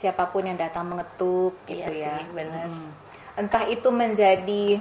siapa 0.00 0.28
pun 0.28 0.44
yang 0.44 0.58
datang 0.58 0.88
mengetuk 0.88 1.56
gitu 1.68 1.88
Iya 1.88 2.10
ya. 2.10 2.14
sih, 2.20 2.26
benar. 2.32 2.64
Hmm. 2.68 2.90
Entah 3.36 3.64
itu 3.68 3.88
menjadi 3.92 4.80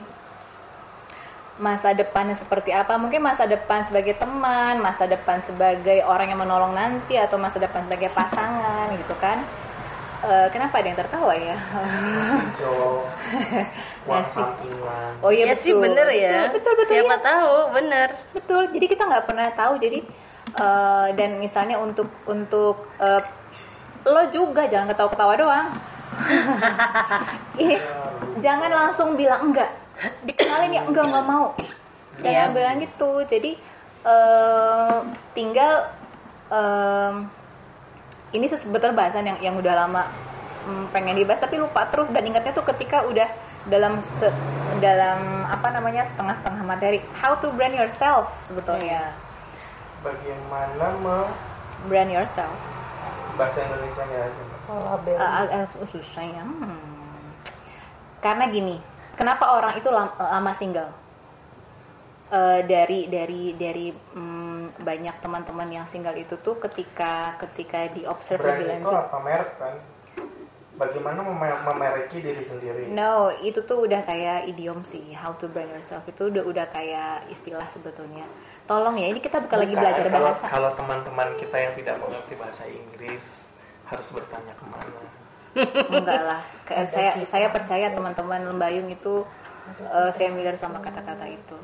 masa 1.55 1.95
depannya 1.95 2.35
seperti 2.35 2.75
apa? 2.75 2.99
Mungkin 2.99 3.23
masa 3.23 3.47
depan 3.47 3.87
sebagai 3.87 4.19
teman 4.19 4.83
masa 4.83 5.07
depan 5.07 5.39
sebagai 5.47 6.03
orang 6.03 6.35
yang 6.35 6.41
menolong 6.43 6.75
nanti 6.75 7.15
atau 7.15 7.39
masa 7.39 7.63
depan 7.63 7.87
sebagai 7.87 8.11
pasangan 8.11 8.91
gitu 8.99 9.15
kan? 9.23 9.39
Eh, 10.25 10.47
kenapa 10.49 10.81
ada 10.81 10.87
yang 10.89 10.99
tertawa 10.99 11.33
ya? 11.37 11.57
Sampingan. 14.25 15.11
oh 15.21 15.31
iya 15.31 15.45
Iya 15.49 15.55
betul. 15.55 15.63
sih 15.63 15.73
bener 15.75 16.07
ya. 16.11 16.49
Betul 16.49 16.51
betul, 16.51 16.73
betul. 16.81 16.91
Siapa 16.91 17.15
ya. 17.15 17.23
tahu 17.23 17.55
bener. 17.71 18.09
Betul 18.33 18.61
jadi 18.73 18.85
kita 18.89 19.03
nggak 19.07 19.25
pernah 19.29 19.47
tahu. 19.55 19.73
Jadi 19.79 19.99
eh, 20.59 21.07
dan 21.15 21.29
misalnya 21.39 21.77
untuk 21.79 22.09
untuk 22.27 22.89
eh, 22.99 23.21
lo 24.05 24.23
juga 24.33 24.67
jangan 24.67 24.91
ketawa-ketawa 24.91 25.33
doang. 25.39 25.67
Ini 27.61 27.75
jangan 28.39 28.71
langsung 28.71 29.15
bilang 29.19 29.51
enggak 29.51 29.84
dikenalin 30.21 30.71
ya 30.71 30.81
enggak 30.83 31.05
nggak 31.05 31.25
mau 31.25 31.47
jangan 32.17 32.47
Iya. 32.47 32.53
bilang 32.53 32.77
gitu 32.79 33.09
jadi 33.23 33.51
eh, 34.03 34.97
tinggal 35.31 35.73
em, 36.47 37.15
ini 38.31 38.45
sebetulnya 38.45 38.93
bahasan 38.93 39.25
yang 39.25 39.39
yang 39.41 39.55
udah 39.55 39.73
lama 39.77 40.03
mm, 40.63 40.91
pengen 40.91 41.15
dibahas 41.15 41.39
tapi 41.39 41.55
lupa 41.55 41.87
terus 41.87 42.07
dan 42.09 42.21
ingatnya 42.21 42.51
tuh 42.51 42.65
ketika 42.65 43.03
udah 43.03 43.27
dalam 43.65 43.97
se- 44.17 44.35
dalam 44.77 45.19
apa 45.43 45.67
namanya 45.71 46.05
setengah-setengah 46.07 46.61
materi 46.61 46.99
how 47.15 47.33
to 47.33 47.49
brand 47.51 47.73
yourself 47.73 48.29
sebetulnya 48.41 49.15
Bagaimana 49.99 50.93
mau 51.01 51.25
brand 51.85 52.07
yourself 52.07 52.53
bahasa 53.35 53.59
Indonesia 53.61 54.03
nya 54.05 54.19
aja? 54.23 54.43
label 54.69 55.13
Eh, 55.13 55.31
agak 55.41 55.61
susah 55.87 56.23
ya 56.23 56.41
Hmm. 56.41 56.77
karena 58.19 58.45
gini 58.47 58.77
kenapa 59.15 59.57
orang 59.57 59.79
itu 59.79 59.89
lam- 59.89 60.15
lama 60.19 60.53
single 60.59 60.91
Eh, 62.25 62.61
dari 62.65 63.05
dari 63.05 63.53
dari 63.53 63.93
mm, 63.93 64.81
banyak 64.81 65.15
teman-teman 65.21 65.69
yang 65.69 65.85
single 65.93 66.17
itu 66.17 66.33
tuh 66.41 66.57
ketika 66.57 67.37
ketika 67.37 67.85
di 67.93 68.01
observe 68.01 68.41
lebih 68.41 68.65
itu 68.65 68.71
lanjut 68.81 68.97
apa 68.97 69.17
merek 69.21 69.51
kan? 69.61 69.75
Bagaimana 70.75 71.21
mem- 71.21 71.61
memeriki 71.69 72.25
diri 72.25 72.41
sendiri? 72.49 72.89
No, 72.89 73.29
itu 73.29 73.61
tuh 73.61 73.85
udah 73.85 74.01
kayak 74.09 74.49
idiom 74.49 74.81
sih. 74.89 75.13
How 75.13 75.37
to 75.37 75.45
brand 75.47 75.69
yourself 75.69 76.01
itu 76.09 76.33
udah 76.33 76.43
udah 76.49 76.65
kayak 76.73 77.29
istilah 77.29 77.69
sebetulnya. 77.69 78.25
Tolong 78.65 78.97
ya, 78.97 79.07
ini 79.07 79.21
kita 79.21 79.45
bukan 79.45 79.61
lagi 79.61 79.77
belajar 79.77 80.05
kalau, 80.09 80.25
bahasa. 80.25 80.45
Kalau 80.49 80.71
teman-teman 80.73 81.29
kita 81.37 81.57
yang 81.61 81.73
tidak 81.77 81.95
mengerti 82.01 82.33
bahasa 82.41 82.63
Inggris 82.65 83.25
harus 83.85 84.07
bertanya 84.09 84.51
ke 84.57 84.65
mana? 84.65 85.24
Enggak 85.55 86.21
lah. 86.21 86.41
Saya 86.67 87.15
saya 87.31 87.47
percaya 87.49 87.87
teman-teman 87.91 88.51
Lembayung 88.51 88.91
itu 88.91 89.23
eh, 89.81 90.11
familiar 90.19 90.55
sama 90.59 90.83
kata-kata 90.83 91.25
itu. 91.31 91.57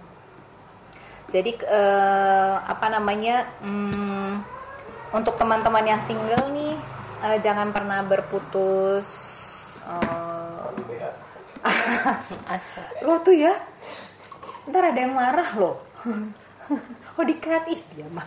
Jadi 1.31 1.51
eh, 1.63 2.55
apa 2.59 2.87
namanya? 2.87 3.47
hmm, 3.59 4.61
untuk 5.11 5.35
teman-teman 5.35 5.83
yang 5.83 6.01
single 6.07 6.55
nih 6.55 6.75
eh, 7.27 7.37
jangan 7.43 7.75
pernah 7.75 7.99
berputus 8.07 9.37
asa 12.47 12.83
lo 13.05 13.19
tuh 13.21 13.35
ya 13.35 13.53
ntar 14.69 14.93
ada 14.93 14.99
yang 15.03 15.13
marah 15.13 15.51
loh 15.57 15.77
oh 17.17 17.25
dikat 17.25 17.67
ih 17.69 17.81
dia 17.93 18.07
mah 18.09 18.25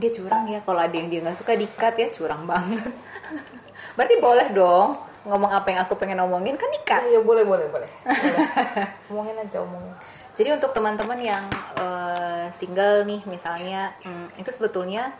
dia 0.00 0.10
curang 0.10 0.48
ya 0.48 0.64
kalau 0.64 0.80
ada 0.80 0.96
yang 0.96 1.12
dia 1.12 1.20
nggak 1.20 1.36
suka 1.36 1.54
dikat 1.54 1.94
ya 2.00 2.08
curang 2.12 2.48
banget 2.48 2.84
berarti 3.94 4.14
boleh 4.18 4.48
dong 4.50 4.98
ngomong 5.24 5.50
apa 5.56 5.72
yang 5.72 5.80
aku 5.88 5.96
pengen 5.96 6.20
ngomongin 6.20 6.54
kan 6.60 6.68
dikat 6.68 7.08
ya 7.08 7.20
boleh 7.24 7.48
boleh 7.48 7.66
boleh. 7.72 7.90
Boleh. 8.04 8.40
omongin 9.10 9.36
aja 9.40 9.64
omongin. 9.64 9.96
Jadi 10.34 10.48
untuk 10.52 10.74
teman-teman 10.76 11.16
yang 11.16 11.44
eh, 11.80 12.46
single 12.60 13.08
nih 13.08 13.24
misalnya 13.24 13.96
hmm, 14.04 14.36
itu 14.36 14.50
sebetulnya 14.52 15.16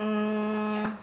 hmm, 0.00 0.96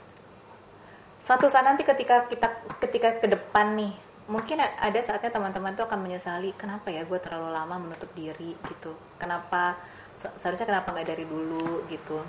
suatu 1.22 1.46
saat 1.46 1.70
nanti 1.70 1.86
ketika 1.86 2.26
kita 2.26 2.50
ketika 2.82 3.22
ke 3.22 3.28
depan 3.30 3.78
nih 3.78 3.94
mungkin 4.26 4.58
ada 4.58 5.00
saatnya 5.06 5.30
teman-teman 5.30 5.78
tuh 5.78 5.86
akan 5.86 6.02
menyesali 6.02 6.58
kenapa 6.58 6.90
ya 6.90 7.06
gue 7.06 7.20
terlalu 7.22 7.54
lama 7.54 7.78
menutup 7.78 8.10
diri? 8.18 8.58
gitu. 8.66 8.98
Kenapa? 9.22 9.78
Se- 10.18 10.34
seharusnya 10.42 10.66
kenapa 10.66 10.98
nggak 10.98 11.14
dari 11.14 11.26
dulu? 11.30 11.86
gitu 11.94 12.26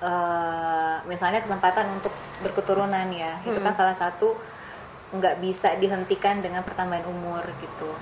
Eh, 0.00 0.96
misalnya 1.04 1.44
kesempatan 1.44 2.00
untuk 2.00 2.12
berketurunan 2.40 3.04
ya. 3.12 3.36
Itu 3.44 3.60
kan 3.60 3.76
salah 3.76 3.92
satu 3.92 4.32
nggak 5.12 5.44
bisa 5.44 5.76
dihentikan 5.76 6.40
dengan 6.40 6.64
pertambahan 6.64 7.04
umur 7.04 7.44
gitu. 7.60 7.92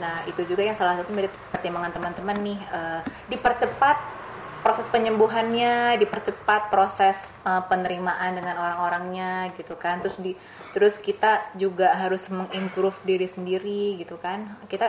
Nah 0.00 0.24
itu 0.24 0.48
juga 0.48 0.64
yang 0.64 0.72
salah 0.72 0.96
satu 0.96 1.12
menjadi 1.12 1.36
pertimbangan 1.52 1.92
teman-teman 1.92 2.36
nih 2.40 2.60
eh, 2.72 3.00
dipercepat 3.28 4.16
proses 4.64 4.88
penyembuhannya 4.88 6.00
dipercepat 6.00 6.72
proses 6.72 7.20
eh, 7.44 7.62
penerimaan 7.68 8.32
dengan 8.32 8.56
orang-orangnya 8.56 9.52
gitu 9.60 9.76
kan. 9.76 10.00
Terus 10.00 10.16
di 10.16 10.32
terus 10.72 10.96
kita 10.96 11.52
juga 11.52 11.92
harus 12.00 12.24
mengimprove 12.32 12.96
diri 13.04 13.28
sendiri 13.28 14.00
gitu 14.00 14.16
kan. 14.16 14.56
Kita 14.72 14.88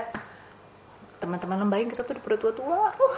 teman-teman 1.20 1.68
lembayung 1.68 1.92
kita 1.92 2.08
tuh 2.08 2.16
di 2.16 2.22
perut 2.22 2.38
tua-tua 2.38 2.94
uh, 2.94 3.18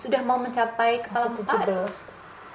sudah 0.00 0.24
mau 0.24 0.40
mencapai 0.40 1.04
kepala 1.04 1.28
empat 1.28 1.68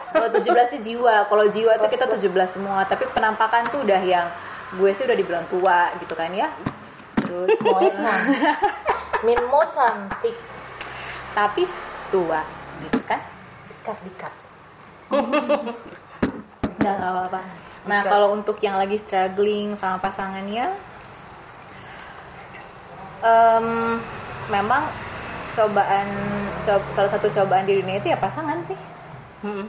kalau 0.10 0.28
17 0.32 0.72
sih 0.72 0.82
jiwa 0.82 1.28
kalau 1.28 1.46
jiwa 1.48 1.76
itu 1.76 1.88
kita 1.90 2.06
17 2.08 2.56
semua 2.56 2.84
tapi 2.86 3.06
penampakan 3.12 3.68
tuh 3.68 3.84
udah 3.84 4.02
yang 4.02 4.28
gue 4.76 4.92
sih 4.92 5.08
udah 5.08 5.18
dibilang 5.18 5.46
tua 5.48 5.92
gitu 6.00 6.14
kan 6.14 6.32
ya 6.32 6.52
terus 7.24 7.56
Moecan 7.64 8.22
Minmo 9.26 9.62
cantik 9.74 10.36
tapi 11.32 11.64
tua 12.10 12.42
gitu 12.84 13.00
kan 13.04 13.20
dikat 13.68 13.98
dikat 14.04 14.34
Udah 16.78 16.94
gak 16.94 17.10
apa-apa. 17.10 17.42
Nah, 17.88 18.00
Enggak. 18.04 18.12
kalau 18.12 18.28
untuk 18.36 18.58
yang 18.62 18.78
lagi 18.78 19.02
struggling 19.02 19.74
sama 19.76 19.98
pasangannya, 19.98 20.70
em, 23.24 23.68
memang 24.48 24.84
cobaan, 25.52 26.08
cob- 26.62 26.92
salah 26.94 27.10
satu 27.10 27.32
cobaan 27.34 27.66
di 27.66 27.82
dunia 27.82 27.98
itu 27.98 28.14
ya 28.14 28.18
pasangan 28.20 28.62
sih. 28.68 28.78
Heeh. 29.42 29.66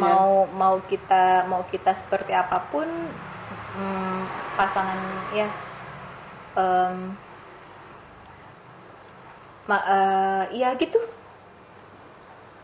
Mau 0.00 0.48
mau 0.50 0.76
kita 0.84 1.44
mau 1.46 1.62
kita 1.68 1.92
seperti 1.94 2.32
apa 2.32 2.58
pun, 2.72 2.88
mm, 3.76 4.18
pasangan 4.56 4.98
ya. 5.32 5.48
em, 6.54 7.18
ma- 9.66 9.86
eh, 9.86 10.42
ya 10.60 10.70
gitu. 10.78 11.00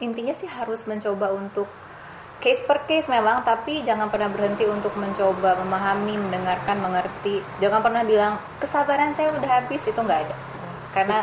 Intinya 0.01 0.33
sih 0.33 0.49
harus 0.49 0.87
mencoba 0.87 1.35
untuk 1.35 1.69
case 2.41 2.65
per 2.65 2.89
case 2.89 3.05
memang 3.07 3.45
tapi 3.45 3.85
jangan 3.85 4.09
pernah 4.09 4.33
berhenti 4.33 4.65
untuk 4.65 4.97
mencoba 4.97 5.61
memahami 5.61 6.17
mendengarkan 6.17 6.81
mengerti 6.81 7.45
jangan 7.61 7.85
pernah 7.85 8.01
bilang 8.01 8.41
kesabaran 8.57 9.13
saya 9.13 9.29
udah 9.37 9.51
habis 9.61 9.85
itu 9.85 10.01
nggak 10.01 10.21
ada 10.25 10.37
karena 10.97 11.19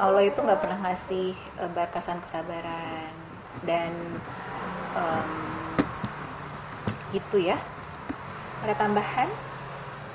Allah 0.00 0.24
itu 0.24 0.40
nggak 0.40 0.60
pernah 0.64 0.78
ngasih 0.80 1.28
eh, 1.60 1.70
batasan 1.76 2.24
kesabaran 2.24 3.12
dan 3.68 3.92
em, 4.94 5.28
gitu 7.12 7.36
ya. 7.38 7.58
Ada 8.64 8.74
tambahan? 8.80 9.28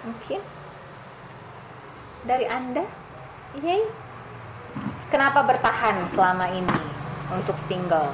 Mungkin? 0.08 0.42
Dari 2.26 2.46
anda? 2.50 2.84
Yay. 3.62 3.84
Kenapa 5.10 5.42
bertahan 5.42 6.06
selama 6.14 6.46
ini 6.54 6.80
untuk 7.34 7.58
single? 7.66 8.14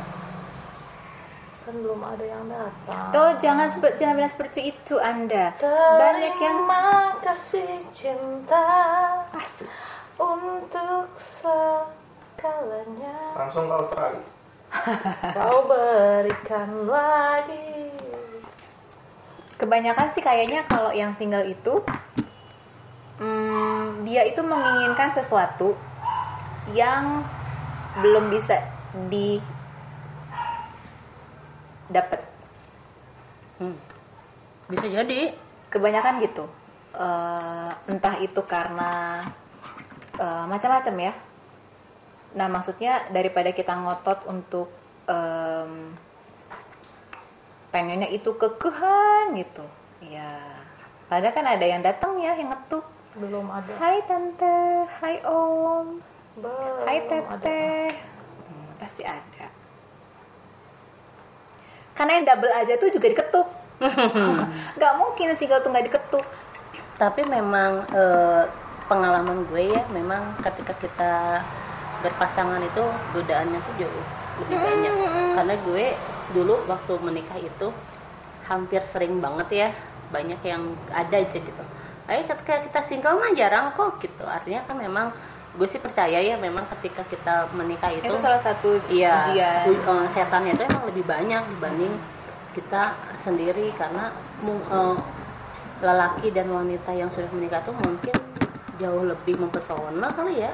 Kan 1.65 1.81
belum 1.81 1.97
ada 2.05 2.21
yang 2.21 2.45
datang. 2.45 3.09
Tuh 3.09 3.35
jangan 3.41 3.73
jangan 3.97 4.13
bilang 4.21 4.29
seperti 4.29 4.69
itu 4.69 5.01
Anda. 5.01 5.49
Banyak 5.97 6.37
yang 6.37 6.61
Terima 6.61 7.17
kasih 7.25 7.81
cinta 7.89 8.69
Asik. 9.33 9.65
untuk 10.21 11.09
segalanya. 11.17 11.57
Langsung 13.33 13.65
ke 13.65 13.73
Australia. 13.81 14.34
Kau 15.37 15.67
berikan 15.69 16.69
lagi 16.89 17.89
kebanyakan 19.55 20.11
sih 20.11 20.23
kayaknya 20.23 20.67
kalau 20.67 20.91
yang 20.91 21.15
single 21.15 21.47
itu 21.47 21.79
hmm, 23.19 24.03
dia 24.03 24.27
itu 24.27 24.43
menginginkan 24.43 25.15
sesuatu 25.15 25.73
yang 26.75 27.23
belum 28.01 28.27
bisa 28.33 28.59
di 29.07 29.39
dapat. 31.87 32.21
Hmm. 33.61 33.77
Bisa 34.67 34.89
jadi. 34.89 35.31
Kebanyakan 35.69 36.23
gitu. 36.23 36.47
Eh, 36.95 37.71
entah 37.91 38.15
itu 38.19 38.41
karena 38.47 39.21
eh, 40.17 40.45
macam-macam 40.47 40.95
ya. 41.11 41.13
Nah 42.35 42.51
maksudnya 42.51 43.07
daripada 43.15 43.55
kita 43.55 43.71
ngotot 43.71 44.27
untuk 44.27 44.67
em, 45.07 45.95
pengennya 47.71 48.11
itu 48.11 48.35
kekehan 48.35 49.35
gitu, 49.39 49.63
ya. 50.03 50.39
Padahal 51.07 51.35
kan 51.35 51.47
ada 51.47 51.65
yang 51.65 51.79
datang 51.79 52.19
ya 52.19 52.35
yang 52.35 52.51
ngetuk. 52.51 52.83
belum 53.15 53.47
ada 53.47 53.71
Hai 53.79 54.03
tante, 54.03 54.83
hai 54.99 55.23
om, 55.23 56.03
belum 56.35 56.83
hai 56.83 56.99
teteh. 57.07 57.95
Hmm, 58.43 58.67
pasti 58.75 59.07
ada. 59.07 59.47
Karena 61.95 62.11
yang 62.19 62.25
double 62.27 62.51
aja 62.51 62.75
tuh 62.75 62.91
juga 62.91 63.07
diketuk. 63.07 63.47
Gak 64.83 64.93
mungkin 64.99 65.31
single 65.39 65.63
tuh 65.63 65.71
nggak 65.71 65.87
diketuk. 65.87 66.27
Tapi 66.99 67.23
memang 67.23 67.87
eh, 67.95 68.43
pengalaman 68.91 69.47
gue 69.47 69.63
ya, 69.71 69.83
memang 69.95 70.35
ketika 70.43 70.75
kita 70.75 71.13
berpasangan 72.01 72.59
itu 72.59 72.83
godaannya 73.13 73.59
tuh 73.59 73.73
jauh 73.79 74.05
lebih 74.43 74.57
banyak. 74.59 74.93
Karena 75.35 75.55
gue 75.61 75.85
dulu 76.33 76.55
waktu 76.67 76.93
menikah 76.99 77.39
itu 77.39 77.67
hampir 78.45 78.81
sering 78.83 79.19
banget 79.19 79.47
ya, 79.51 79.69
banyak 80.11 80.39
yang 80.43 80.61
ada 80.91 81.15
aja 81.17 81.37
gitu. 81.39 81.63
Ayo 82.05 82.21
ketika 82.29 82.61
kita 82.61 82.79
single 82.85 83.17
mah 83.17 83.33
jarang 83.33 83.73
kok 83.73 83.97
gitu. 83.99 84.21
Artinya 84.23 84.61
kan 84.67 84.77
memang 84.77 85.09
gue 85.55 85.65
sih 85.65 85.79
percaya 85.79 86.19
ya 86.19 86.35
memang 86.35 86.67
ketika 86.77 87.01
kita 87.07 87.47
menikah 87.55 87.87
itu, 87.89 88.11
Itu 88.11 88.19
salah 88.19 88.43
satu 88.43 88.75
Iya, 88.91 89.31
ujian. 89.31 89.71
eh, 89.71 90.05
setannya 90.11 90.51
itu 90.51 90.63
emang 90.67 90.83
lebih 90.83 91.03
banyak 91.07 91.43
dibanding 91.55 91.95
kita 92.51 92.91
sendiri 93.17 93.71
karena 93.79 94.11
eh, 94.43 94.95
lelaki 95.79 96.31
dan 96.31 96.47
wanita 96.51 96.91
yang 96.91 97.07
sudah 97.07 97.27
menikah 97.31 97.63
tuh 97.63 97.75
mungkin 97.75 98.15
jauh 98.75 99.03
lebih 99.07 99.39
mempesona 99.39 100.07
kali 100.11 100.43
ya 100.43 100.51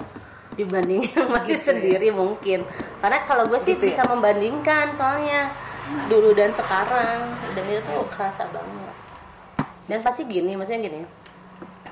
dibanding 0.55 1.07
masih 1.33 1.57
Gitu 1.57 1.63
ya. 1.63 1.67
sendiri 1.73 2.09
mungkin. 2.11 2.59
Karena 2.99 3.19
kalau 3.25 3.47
gue 3.47 3.59
sih 3.61 3.75
Gitu 3.75 3.87
ya. 3.87 3.89
bisa 3.95 4.01
membandingkan 4.07 4.91
soalnya 4.95 5.51
dulu 6.07 6.31
dan 6.31 6.51
sekarang 6.55 7.35
dan 7.51 7.63
itu 7.67 7.81
tuh 7.83 8.07
kerasa 8.11 8.47
banget. 8.51 8.95
Dan 9.89 9.99
pasti 9.99 10.23
gini, 10.23 10.55
maksudnya 10.55 10.87
gini, 10.87 11.01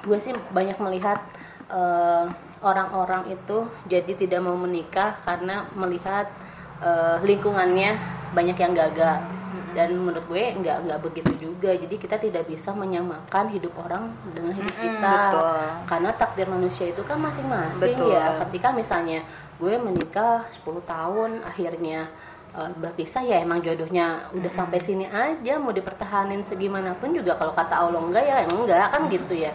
gue 0.07 0.19
sih 0.21 0.31
banyak 0.55 0.79
melihat 0.79 1.19
eh, 1.67 2.25
orang-orang 2.63 3.27
itu 3.31 3.67
jadi 3.87 4.11
tidak 4.15 4.39
mau 4.43 4.55
menikah 4.55 5.19
karena 5.27 5.67
melihat 5.75 6.31
eh, 6.79 7.17
lingkungannya 7.23 7.99
banyak 8.31 8.55
yang 8.55 8.71
gagal 8.77 9.38
dan 9.73 9.89
menurut 9.95 10.25
gue 10.25 10.43
nggak 10.59 10.77
nggak 10.87 10.99
begitu 11.03 11.31
juga. 11.49 11.71
Jadi 11.75 11.95
kita 11.95 12.15
tidak 12.17 12.47
bisa 12.49 12.73
menyamakan 12.73 13.49
hidup 13.53 13.73
orang 13.79 14.13
dengan 14.33 14.53
hidup 14.55 14.75
kita. 14.75 15.17
betul. 15.29 15.61
karena 15.89 16.09
takdir 16.15 16.47
manusia 16.49 16.85
itu 16.89 17.01
kan 17.05 17.17
masing-masing 17.21 17.97
ya. 18.09 18.39
Ketika 18.45 18.69
misalnya 18.73 19.25
gue 19.59 19.75
menikah 19.75 20.47
10 20.63 20.83
tahun 20.85 21.31
akhirnya 21.43 22.07
eh, 22.55 22.71
berpisah 22.79 23.23
ya 23.25 23.43
emang 23.43 23.59
jodohnya 23.59 24.29
udah 24.33 24.51
sampai 24.51 24.79
sini 24.81 25.05
aja. 25.09 25.57
Mau 25.57 25.73
dipertahanin 25.75 26.41
segimanapun 26.45 27.13
juga 27.13 27.35
kalau 27.37 27.53
kata 27.53 27.75
Allah 27.75 28.01
enggak 28.01 28.23
ya 28.25 28.35
enggak. 28.45 28.87
Kan 28.93 29.01
gitu 29.09 29.33
ya. 29.35 29.53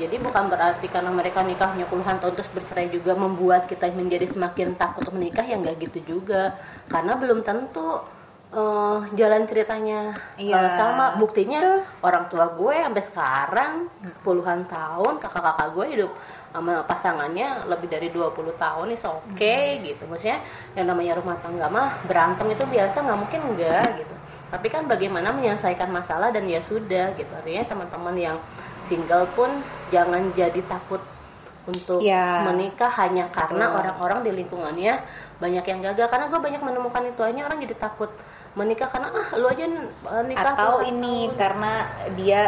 Jadi 0.00 0.16
bukan 0.18 0.48
berarti 0.48 0.88
karena 0.88 1.12
mereka 1.12 1.44
nikahnya 1.44 1.84
puluhan 1.84 2.16
tahun 2.16 2.32
terus 2.32 2.50
bercerai 2.50 2.88
juga 2.88 3.12
membuat 3.12 3.68
kita 3.68 3.92
menjadi 3.92 4.24
semakin 4.24 4.72
takut 4.74 5.04
untuk 5.04 5.20
menikah 5.20 5.44
ya 5.44 5.60
enggak 5.60 5.78
gitu 5.84 6.16
juga. 6.16 6.56
Karena 6.88 7.12
belum 7.14 7.44
tentu 7.44 8.00
eh, 8.52 8.98
jalan 9.16 9.42
ceritanya. 9.48 10.12
Iya. 10.36 10.76
sama 10.76 11.16
buktinya 11.16 11.80
orang 12.04 12.28
tua 12.28 12.52
gue 12.52 12.76
sampai 12.76 13.04
sekarang 13.04 13.72
puluhan 14.20 14.68
tahun 14.68 15.16
kakak-kakak 15.18 15.68
gue 15.72 15.86
hidup 15.96 16.12
sama 16.52 16.84
pasangannya 16.84 17.64
lebih 17.64 17.88
dari 17.88 18.12
20 18.12 18.28
tahun 18.60 18.92
is 18.92 19.00
oke 19.08 19.56
gitu. 19.80 20.04
Maksudnya 20.04 20.44
yang 20.76 20.84
namanya 20.84 21.16
rumah 21.16 21.40
tangga 21.40 21.64
mah 21.66 21.96
berantem 22.04 22.44
itu 22.52 22.64
biasa 22.68 23.00
nggak 23.00 23.18
mungkin 23.18 23.40
enggak 23.56 24.04
gitu. 24.04 24.14
Tapi 24.52 24.68
kan 24.68 24.84
bagaimana 24.84 25.32
menyelesaikan 25.32 25.88
masalah 25.88 26.28
dan 26.28 26.44
ya 26.44 26.60
sudah 26.60 27.16
gitu. 27.16 27.32
Artinya 27.32 27.64
teman-teman 27.64 28.14
yang 28.20 28.36
single 28.84 29.24
pun 29.32 29.48
jangan 29.88 30.28
jadi 30.36 30.60
takut 30.68 31.00
untuk 31.64 32.02
Ya. 32.04 32.44
menikah 32.44 32.90
hanya 33.00 33.30
karena 33.32 33.70
Betul. 33.72 33.78
orang-orang 33.80 34.18
di 34.28 34.30
lingkungannya 34.44 35.00
banyak 35.40 35.64
yang 35.64 35.80
gagal. 35.80 36.06
Karena 36.12 36.28
gue 36.28 36.36
banyak 36.36 36.60
menemukan 36.60 37.00
itu 37.08 37.20
aja 37.24 37.40
orang 37.48 37.58
jadi 37.64 37.76
takut 37.80 38.12
menikah 38.54 38.84
karena 38.86 39.08
ah 39.10 39.28
lu 39.32 39.46
aja 39.46 39.64
uh, 40.04 40.22
nikah 40.22 40.52
Atau 40.52 40.56
puluhan 40.78 40.86
ini 40.90 41.16
tahun." 41.26 41.38
karena 41.38 41.72
dia 42.12 42.42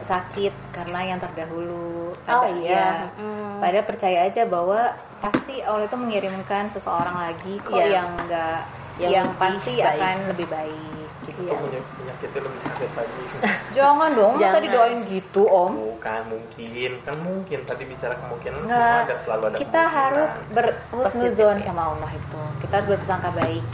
sakit 0.00 0.54
karena 0.70 1.00
yang 1.04 1.18
terdahulu. 1.18 2.14
Oh, 2.24 2.44
iya. 2.56 2.72
ya, 2.72 2.88
Hmm. 3.14 3.58
Padahal 3.58 3.84
percaya 3.84 4.18
aja 4.22 4.42
bahwa 4.44 4.80
pasti 5.18 5.58
Allah 5.60 5.84
itu 5.84 5.96
mengirimkan 5.96 6.70
seseorang 6.70 7.12
lagi 7.18 7.58
kok 7.58 7.74
Iya. 7.74 7.98
yang 7.98 8.08
enggak 8.16 8.60
Yang 8.96 9.10
yang, 9.12 9.26
pasti 9.36 9.72
baik. 9.74 9.90
akan 9.92 10.16
lebih 10.28 10.46
baik 10.48 10.94
gitu. 11.24 11.40
Iya. 11.44 11.80
Lebih 12.32 12.62
sakit 12.64 12.90
lagi. 12.94 13.22
Jangan 13.76 14.10
dong, 14.12 14.32
masa 14.34 14.42
Jangan. 14.48 14.62
didoain 14.64 15.00
gitu, 15.04 15.42
Om. 15.44 15.72
Bukan 15.92 16.20
mungkin, 16.28 16.90
kan 17.02 17.16
mungkin 17.18 17.58
tadi 17.62 17.84
bicara 17.84 18.14
kemungkinan 18.16 18.58
semua 18.60 18.70
Nggak, 18.70 19.02
ada 19.04 19.16
selalu 19.20 19.42
ada 19.44 19.56
kita 19.56 19.70
kemungkinan. 19.76 19.98
harus 19.98 20.32
berhusnuzon 20.50 21.56
ya. 21.56 21.64
sama 21.64 21.82
Allah 21.88 22.10
itu. 22.12 22.40
Kita 22.60 22.72
harus 22.74 22.88
berprasangka 22.88 23.30
baik. 23.34 23.64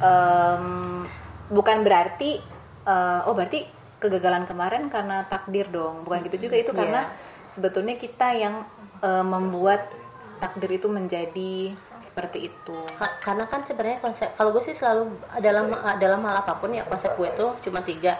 Em, 0.00 1.04
bukan 1.48 1.84
berarti 1.84 2.40
eh, 2.86 3.20
oh 3.28 3.34
berarti 3.36 3.68
kegagalan 4.00 4.48
kemarin 4.48 4.88
karena 4.88 5.28
takdir 5.28 5.68
dong. 5.68 6.08
Bukan 6.08 6.24
gitu 6.26 6.48
juga 6.48 6.56
itu 6.56 6.72
karena 6.72 7.12
sebetulnya 7.52 7.94
kita 7.94 8.32
yang 8.32 8.64
eh, 9.04 9.24
membuat 9.24 9.92
takdir 10.40 10.80
itu 10.80 10.88
menjadi 10.88 11.76
seperti 12.00 12.48
itu. 12.48 12.76
Ka- 12.96 13.20
karena 13.20 13.44
kan 13.44 13.60
sebenarnya 13.68 14.00
konsep 14.00 14.32
kalau 14.32 14.56
gue 14.56 14.64
sih 14.64 14.72
selalu 14.72 15.12
dalam 15.44 15.68
dalam 16.00 16.20
hal 16.24 16.40
apa 16.40 16.56
pun 16.56 16.72
ya 16.72 16.82
konsep 16.88 17.12
gue 17.20 17.28
tuh 17.36 17.60
cuma 17.60 17.84
tiga 17.84 18.16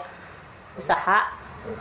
usaha 0.77 1.33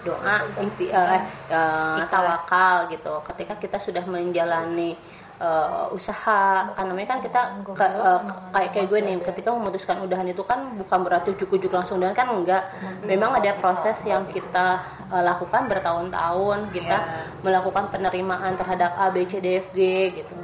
doa 0.04 0.44
inti 0.60 0.92
eh, 0.92 1.20
Ikhlas. 1.48 2.08
tawakal 2.12 2.88
gitu 2.92 3.20
ketika 3.32 3.54
kita 3.56 3.78
sudah 3.80 4.04
menjalani 4.04 4.92
eh, 5.40 5.96
usaha 5.96 6.68
kan 6.76 6.85
namanya 6.85 7.16
kan 7.16 7.20
kita 7.24 7.40
ke- 7.72 7.96
eh, 7.96 8.20
kayak 8.53 8.70
kayak 8.76 8.87
gue 8.92 9.00
nih 9.00 9.16
ketika 9.24 9.48
memutuskan 9.57 10.05
udahan 10.05 10.29
itu 10.29 10.44
kan 10.44 10.76
bukan 10.76 10.98
berarti 11.00 11.33
ujuk-ujuk 11.33 11.72
langsung 11.72 11.96
udahan 11.96 12.12
kan 12.12 12.29
enggak. 12.29 12.68
Memang 13.09 13.40
ada 13.40 13.57
proses 13.57 13.96
yang 14.05 14.29
kita 14.29 14.85
eh, 15.09 15.22
lakukan 15.24 15.66
bertahun-tahun 15.66 16.68
kita 16.70 16.98
melakukan 17.40 17.88
penerimaan 17.88 18.53
terhadap 18.61 18.94
A 19.00 19.09
B 19.09 19.24
C 19.24 19.40
D 19.40 19.64
F 19.64 19.66
G 19.72 19.81
gitu. 20.20 20.37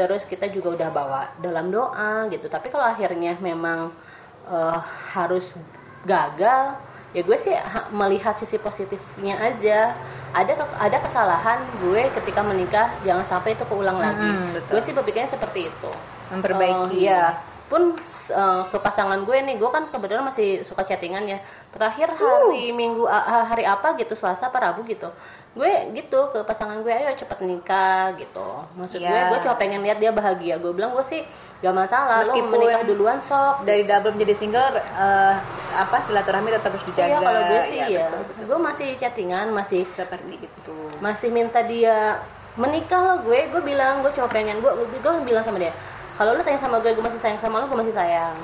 Terus 0.00 0.24
kita 0.24 0.48
juga 0.48 0.72
udah 0.80 0.88
bawa 0.88 1.20
dalam 1.44 1.68
doa 1.68 2.24
gitu. 2.32 2.48
Tapi 2.48 2.72
kalau 2.72 2.88
akhirnya 2.88 3.36
memang 3.44 3.92
eh, 4.48 4.78
harus 5.12 5.52
gagal 6.08 6.80
ya 7.12 7.20
gue 7.26 7.36
sih 7.36 7.52
ha- 7.52 7.90
melihat 7.92 8.38
sisi 8.38 8.56
positifnya 8.56 9.36
aja 9.36 9.92
ada 10.32 10.52
ke- 10.54 10.78
ada 10.78 10.98
kesalahan 11.00 11.58
gue 11.78 12.02
ketika 12.12 12.40
menikah 12.40 12.94
jangan 13.00 13.24
sampai 13.24 13.52
itu 13.52 13.64
keulang 13.64 13.98
lagi 13.98 14.30
Mm, 14.30 14.54
betul. 14.54 14.70
gue 14.70 14.82
sih 14.82 14.92
berpikirnya 14.92 15.28
seperti 15.28 15.60
itu 15.66 15.90
Memperbaiki. 16.30 16.94
Eh, 16.94 17.02
iya 17.02 17.22
pun 17.70 17.94
eh, 18.28 18.62
ke 18.66 18.76
pasangan 18.76 19.22
gue 19.22 19.36
nih 19.40 19.54
gue 19.54 19.70
kan 19.70 19.86
kebetulan 19.86 20.26
masih 20.26 20.60
suka 20.60 20.82
chattingan 20.82 21.22
ya. 21.24 21.38
Terakhir 21.70 22.10
hari 22.10 22.68
minggu 22.70 23.06
a- 23.06 23.46
hari 23.46 23.62
apa 23.62 23.94
gitu 23.94 24.12
selasa 24.12 24.50
apa 24.50 24.58
rabu 24.60 24.82
gitu. 24.84 25.06
Gue 25.50 25.66
gitu 25.92 26.30
ke 26.30 26.42
pasangan 26.42 26.78
gue 26.78 26.90
ayo 26.90 27.10
cepet 27.12 27.38
nikah 27.40 28.10
gitu. 28.14 28.48
Maksud 28.74 28.98
gue 28.98 29.06
Iya. 29.08 29.30
gue 29.30 29.38
cuma 29.40 29.54
pengen 29.54 29.80
lihat 29.80 29.98
dia 29.98 30.10
bahagia. 30.10 30.58
Gue 30.58 30.70
bilang 30.70 30.90
gue 30.90 31.02
sih 31.04 31.22
gak 31.58 31.70
masalah 31.72 32.20
lo 32.20 32.32
Meskipun 32.32 32.50
menikah 32.52 32.82
duluan 32.82 33.18
sok. 33.20 33.62
dari 33.62 33.82
double 33.82 34.12
menjadi 34.12 34.34
single 34.36 34.66
eh, 34.74 35.34
apa 35.72 35.96
silaturahmi 36.04 36.50
tetap 36.50 36.70
harus 36.72 36.82
dijaga. 36.84 37.06
Iya 37.08 37.18
kalau 37.20 37.40
gue 37.44 37.60
sih 37.64 37.78
Iya, 37.78 37.86
ya, 37.88 38.02
betul, 38.04 38.20
betul. 38.24 38.44
gue 38.46 38.58
masih 38.60 38.88
chattingan, 38.96 39.46
masih 39.50 39.80
seperti 39.92 40.34
itu. 40.36 40.74
masih 40.98 41.28
minta 41.30 41.62
dia 41.62 42.18
menikah 42.52 42.98
loh 43.00 43.18
gue. 43.22 43.46
Gue 43.48 43.62
bilang 43.64 44.02
gue 44.02 44.10
cuma 44.10 44.26
pengen 44.26 44.58
gue, 44.58 44.70
gue 44.70 45.12
bilang 45.24 45.40
sama 45.40 45.58
dia, 45.58 45.70
kalau 46.20 46.36
lu 46.36 46.44
tanya 46.44 46.60
sama 46.60 46.84
gue, 46.84 46.92
gue 46.92 47.00
masih 47.00 47.16
sayang 47.16 47.40
sama 47.40 47.64
lo, 47.64 47.72
gue 47.72 47.80
masih 47.80 47.96
sayang. 47.96 48.36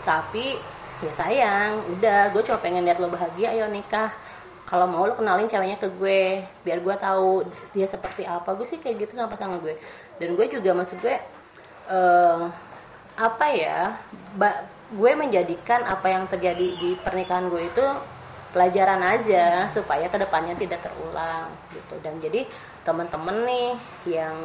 Tapi 0.00 0.56
ya 1.04 1.12
sayang, 1.12 1.84
udah, 1.92 2.32
gue 2.32 2.40
cuma 2.40 2.56
pengen 2.56 2.88
lihat 2.88 2.96
lo 2.96 3.12
bahagia, 3.12 3.52
ayo 3.52 3.68
nikah. 3.68 4.08
Kalau 4.64 4.88
mau 4.88 5.04
lo 5.04 5.12
kenalin 5.12 5.44
ceweknya 5.44 5.76
ke 5.76 5.92
gue, 5.92 6.40
biar 6.64 6.80
gue 6.80 6.94
tahu 6.96 7.44
dia 7.76 7.84
seperti 7.84 8.24
apa. 8.24 8.56
Gue 8.56 8.64
sih 8.64 8.80
kayak 8.80 9.04
gitu 9.04 9.20
sama 9.20 9.28
pasangan 9.28 9.60
gue. 9.60 9.76
Dan 10.16 10.40
gue 10.40 10.46
juga 10.48 10.72
maksud 10.72 10.96
gue 11.04 11.20
eh 11.92 12.42
apa 13.18 13.46
ya 13.50 13.98
gue 14.94 15.12
menjadikan 15.12 15.84
apa 15.84 16.06
yang 16.08 16.24
terjadi 16.30 16.80
di 16.80 16.96
pernikahan 16.96 17.50
gue 17.52 17.66
itu 17.66 17.86
pelajaran 18.54 19.02
aja 19.04 19.66
supaya 19.68 20.08
ke 20.08 20.16
depannya 20.16 20.54
tidak 20.54 20.80
terulang 20.86 21.50
gitu 21.74 21.98
dan 22.00 22.16
jadi 22.22 22.46
teman-teman 22.86 23.44
nih 23.44 23.68
yang 24.06 24.36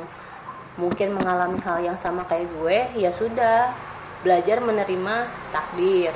mungkin 0.75 1.13
mengalami 1.13 1.61
hal 1.61 1.79
yang 1.81 1.97
sama 2.01 2.25
kayak 2.25 2.49
gue 2.57 2.77
ya 2.97 3.11
sudah 3.13 3.73
belajar 4.25 4.63
menerima 4.63 5.29
takdir. 5.53 6.13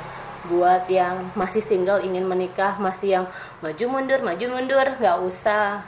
Buat 0.48 0.86
yang 0.86 1.34
masih 1.34 1.60
single 1.60 2.00
ingin 2.00 2.24
menikah 2.24 2.78
masih 2.78 3.20
yang 3.20 3.24
maju 3.58 3.84
mundur 3.90 4.22
maju 4.22 4.44
mundur 4.48 4.86
nggak 4.96 5.18
usah. 5.26 5.82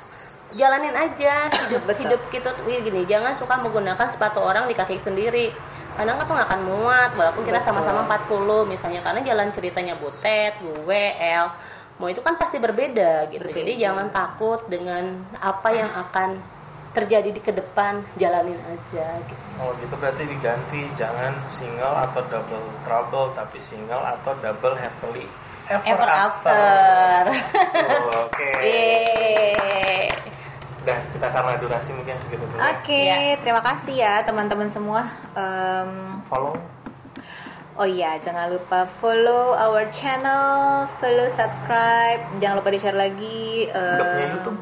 Jalanin 0.51 0.93
aja 0.99 1.47
hidup 1.71 1.87
hidup 1.95 2.21
kita 2.35 2.51
tuh 2.59 2.67
gini 2.67 3.07
jangan 3.07 3.39
suka 3.39 3.55
menggunakan 3.63 4.11
sepatu 4.11 4.43
orang 4.43 4.67
di 4.67 4.75
kaki 4.75 4.99
sendiri. 4.99 5.55
Kadang 5.95 6.19
kan 6.19 6.25
tuh 6.27 6.35
nggak 6.35 6.49
akan 6.51 6.63
muat 6.67 7.11
walaupun 7.15 7.43
kita 7.47 7.63
sama-sama 7.63 8.05
40 8.07 8.67
misalnya. 8.67 9.01
Karena 9.07 9.21
jalan 9.23 9.49
ceritanya 9.55 9.95
butet 9.95 10.59
gue 10.59 11.03
El 11.19 11.47
mau 12.01 12.09
itu 12.09 12.25
kan 12.25 12.35
pasti 12.41 12.57
berbeda 12.57 13.29
gitu. 13.29 13.45
Jadi 13.45 13.77
jangan 13.77 14.09
takut 14.09 14.65
dengan 14.73 15.21
apa 15.37 15.69
yang 15.69 15.93
akan 15.93 16.41
terjadi 16.91 17.31
di 17.31 17.39
ke 17.39 17.51
depan 17.51 18.03
jalanin 18.15 18.59
aja 18.67 19.07
gitu. 19.21 19.45
Oh 19.57 19.71
gitu 19.77 19.95
berarti 19.95 20.25
diganti 20.25 20.91
jangan 20.95 21.31
single 21.55 21.95
atau 21.95 22.21
double 22.27 22.67
trouble 22.83 23.31
tapi 23.33 23.63
single 23.63 24.03
atau 24.03 24.35
double 24.37 24.75
happily 24.75 25.27
ever, 25.67 25.87
ever 25.87 26.09
after. 26.09 26.51
after 26.51 27.31
Oh, 28.11 28.27
Oke. 28.27 28.51
Yeay. 28.67 30.11
Udah 30.81 30.99
kita 31.13 31.27
karena 31.29 31.53
durasi 31.57 31.91
mungkin 31.93 32.17
segitu 32.19 32.43
dulu. 32.43 32.57
ya. 32.57 32.73
Oke, 32.73 32.99
Iya. 32.99 33.37
terima 33.39 33.61
kasih 33.61 33.95
ya 33.95 34.15
teman-teman 34.23 34.69
semua. 34.71 35.03
Em, 35.33 35.91
Follow 36.27 36.57
oh 37.77 37.89
iya, 37.89 38.19
jangan 38.19 38.51
lupa 38.51 38.85
follow 38.99 39.57
our 39.57 39.89
channel, 39.89 40.85
follow, 40.99 41.29
subscribe, 41.31 42.21
jangan 42.37 42.61
lupa 42.61 42.69
di 42.69 42.79
share 42.79 42.93
lagi. 42.95 43.69
em, 43.69 43.95
Udah 43.95 44.07
punya 44.11 44.29
YouTube? 44.35 44.61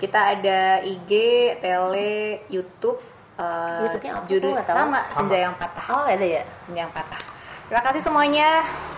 Kita 0.00 0.32
ada 0.32 0.80
IG, 0.80 1.12
tele, 1.60 2.40
YouTube. 2.48 2.96
eh, 3.36 3.80
YouTube-nya 3.84 4.12
apa? 4.16 4.26
judul 4.28 4.52
sama, 4.64 4.72
Sama. 4.72 4.98
senja 5.12 5.36
yang 5.44 5.54
patah. 5.60 5.84
oh 5.92 6.04
ada 6.08 6.26
ya 6.26 6.42
Senja 6.64 6.80
yang 6.88 6.92
patah. 6.92 7.20
Terima 7.68 7.82
kasih 7.86 8.02
semuanya. 8.02 8.48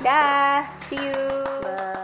Dah, 0.01 0.65
see 0.89 0.97
you. 0.99 2.02